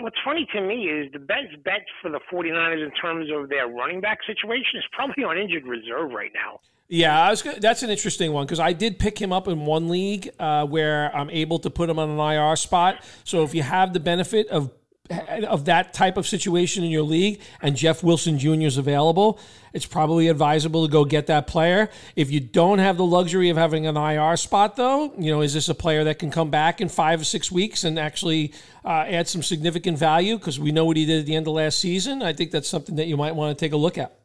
what's 0.00 0.16
funny 0.24 0.46
to 0.54 0.60
me 0.60 0.88
is 0.88 1.10
the 1.12 1.18
best 1.18 1.62
bet 1.64 1.84
for 2.02 2.10
the 2.10 2.20
49ers 2.32 2.84
in 2.84 2.90
terms 2.92 3.30
of 3.32 3.48
their 3.48 3.68
running 3.68 4.00
back 4.00 4.18
situation 4.26 4.78
is 4.78 4.84
probably 4.92 5.24
on 5.24 5.38
injured 5.38 5.66
reserve 5.66 6.10
right 6.10 6.32
now. 6.34 6.60
Yeah, 6.88 7.30
was. 7.30 7.42
That's 7.58 7.82
an 7.82 7.90
interesting 7.90 8.32
one 8.32 8.46
because 8.46 8.60
I 8.60 8.72
did 8.72 8.98
pick 8.98 9.20
him 9.20 9.32
up 9.32 9.48
in 9.48 9.66
one 9.66 9.88
league 9.88 10.30
uh, 10.38 10.66
where 10.66 11.14
I'm 11.16 11.30
able 11.30 11.58
to 11.60 11.70
put 11.70 11.90
him 11.90 11.98
on 11.98 12.10
an 12.10 12.18
IR 12.18 12.54
spot. 12.54 13.04
So 13.24 13.42
if 13.42 13.54
you 13.54 13.62
have 13.62 13.92
the 13.92 14.00
benefit 14.00 14.48
of 14.48 14.70
of 15.10 15.64
that 15.66 15.92
type 15.92 16.16
of 16.16 16.26
situation 16.26 16.84
in 16.84 16.90
your 16.90 17.02
league 17.02 17.40
and 17.62 17.76
Jeff 17.76 18.02
Wilson 18.02 18.38
Jr. 18.38 18.62
is 18.62 18.76
available, 18.76 19.38
it's 19.72 19.86
probably 19.86 20.28
advisable 20.28 20.86
to 20.86 20.90
go 20.90 21.04
get 21.04 21.26
that 21.26 21.46
player. 21.46 21.90
If 22.16 22.30
you 22.30 22.40
don't 22.40 22.78
have 22.78 22.96
the 22.96 23.04
luxury 23.04 23.50
of 23.50 23.56
having 23.56 23.86
an 23.86 23.96
IR 23.96 24.36
spot, 24.36 24.76
though, 24.76 25.12
you 25.18 25.30
know, 25.30 25.42
is 25.42 25.52
this 25.52 25.68
a 25.68 25.74
player 25.74 26.04
that 26.04 26.18
can 26.18 26.30
come 26.30 26.50
back 26.50 26.80
in 26.80 26.88
five 26.88 27.20
or 27.20 27.24
six 27.24 27.52
weeks 27.52 27.84
and 27.84 27.98
actually 27.98 28.54
uh, 28.84 29.04
add 29.06 29.28
some 29.28 29.42
significant 29.42 29.98
value? 29.98 30.38
Because 30.38 30.58
we 30.58 30.72
know 30.72 30.86
what 30.86 30.96
he 30.96 31.04
did 31.04 31.20
at 31.20 31.26
the 31.26 31.36
end 31.36 31.46
of 31.46 31.52
last 31.52 31.78
season. 31.78 32.22
I 32.22 32.32
think 32.32 32.52
that's 32.52 32.68
something 32.68 32.96
that 32.96 33.06
you 33.06 33.16
might 33.16 33.34
want 33.34 33.56
to 33.56 33.64
take 33.64 33.72
a 33.72 33.76
look 33.76 33.98
at. 33.98 34.18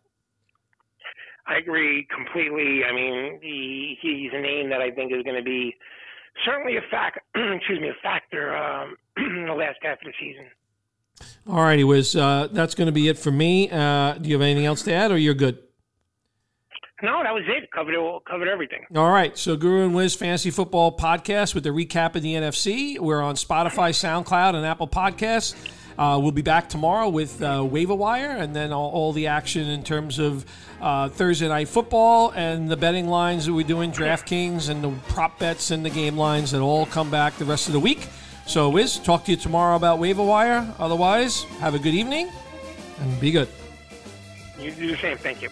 I 1.47 1.57
agree 1.57 2.07
completely. 2.15 2.85
I 2.85 2.93
mean, 2.93 3.39
he, 3.41 3.97
he's 4.01 4.31
a 4.33 4.39
name 4.39 4.69
that 4.69 4.79
I 4.79 4.91
think 4.91 5.11
is 5.11 5.23
going 5.23 5.35
to 5.35 5.43
be 5.43 5.75
certainly 6.45 6.77
a 6.77 6.81
fact. 6.89 7.19
excuse 7.35 7.81
me, 7.81 7.89
a 7.89 8.01
factor 8.01 8.55
um, 8.55 8.95
in 9.17 9.47
the 9.47 9.53
last 9.53 9.79
half 9.81 9.99
of 9.99 10.05
the 10.05 10.13
season. 10.19 10.45
All 11.47 11.61
righty, 11.61 11.83
Wiz. 11.83 12.15
Uh, 12.15 12.47
that's 12.51 12.75
going 12.75 12.87
to 12.87 12.91
be 12.91 13.07
it 13.07 13.17
for 13.17 13.31
me. 13.31 13.69
Uh, 13.69 14.13
do 14.13 14.29
you 14.29 14.35
have 14.35 14.41
anything 14.41 14.65
else 14.65 14.83
to 14.83 14.93
add, 14.93 15.11
or 15.11 15.17
you're 15.17 15.33
good? 15.33 15.57
No, 17.03 17.23
that 17.23 17.33
was 17.33 17.43
it. 17.47 17.71
Covered 17.71 17.95
it, 17.95 18.25
covered 18.25 18.47
everything. 18.47 18.85
All 18.95 19.09
right. 19.09 19.35
So 19.35 19.55
Guru 19.55 19.85
and 19.85 19.95
Wiz 19.95 20.13
Fantasy 20.13 20.51
Football 20.51 20.95
Podcast 20.95 21.55
with 21.55 21.63
the 21.63 21.71
recap 21.71 22.15
of 22.15 22.21
the 22.21 22.35
NFC. 22.35 22.99
We're 22.99 23.21
on 23.21 23.35
Spotify, 23.35 23.89
SoundCloud, 23.89 24.55
and 24.55 24.65
Apple 24.65 24.87
Podcasts. 24.87 25.55
Uh, 25.97 26.17
we'll 26.19 26.31
be 26.31 26.41
back 26.41 26.69
tomorrow 26.69 27.09
with 27.09 27.41
uh, 27.41 27.65
Waiver 27.69 27.95
Wire 27.95 28.31
and 28.31 28.55
then 28.55 28.71
all, 28.71 28.89
all, 28.91 29.13
the 29.13 29.27
action 29.27 29.67
in 29.67 29.83
terms 29.83 30.19
of 30.19 30.45
uh, 30.79 31.09
Thursday 31.09 31.47
Night 31.47 31.67
Football 31.67 32.31
and 32.35 32.69
the 32.69 32.77
betting 32.77 33.07
lines 33.07 33.45
that 33.45 33.53
we're 33.53 33.67
doing, 33.67 33.91
DraftKings 33.91 34.69
and 34.69 34.83
the 34.83 34.91
prop 35.09 35.37
bets 35.37 35.69
and 35.69 35.85
the 35.85 35.89
game 35.89 36.17
lines 36.17 36.51
that 36.51 36.61
all 36.61 36.85
come 36.85 37.11
back 37.11 37.35
the 37.37 37.45
rest 37.45 37.67
of 37.67 37.73
the 37.73 37.79
week. 37.79 38.07
So, 38.45 38.69
Wiz, 38.69 38.99
talk 38.99 39.23
to 39.25 39.31
you 39.31 39.37
tomorrow 39.37 39.75
about 39.75 39.99
waiver 39.99 40.23
wire. 40.23 40.73
Otherwise, 40.79 41.43
have 41.59 41.73
a 41.73 41.79
good 41.79 41.93
evening 41.93 42.29
and 42.99 43.19
be 43.19 43.31
good. 43.31 43.47
You 44.59 44.71
do 44.71 44.91
the 44.91 44.97
same. 44.97 45.17
Thank 45.17 45.41
you. 45.41 45.49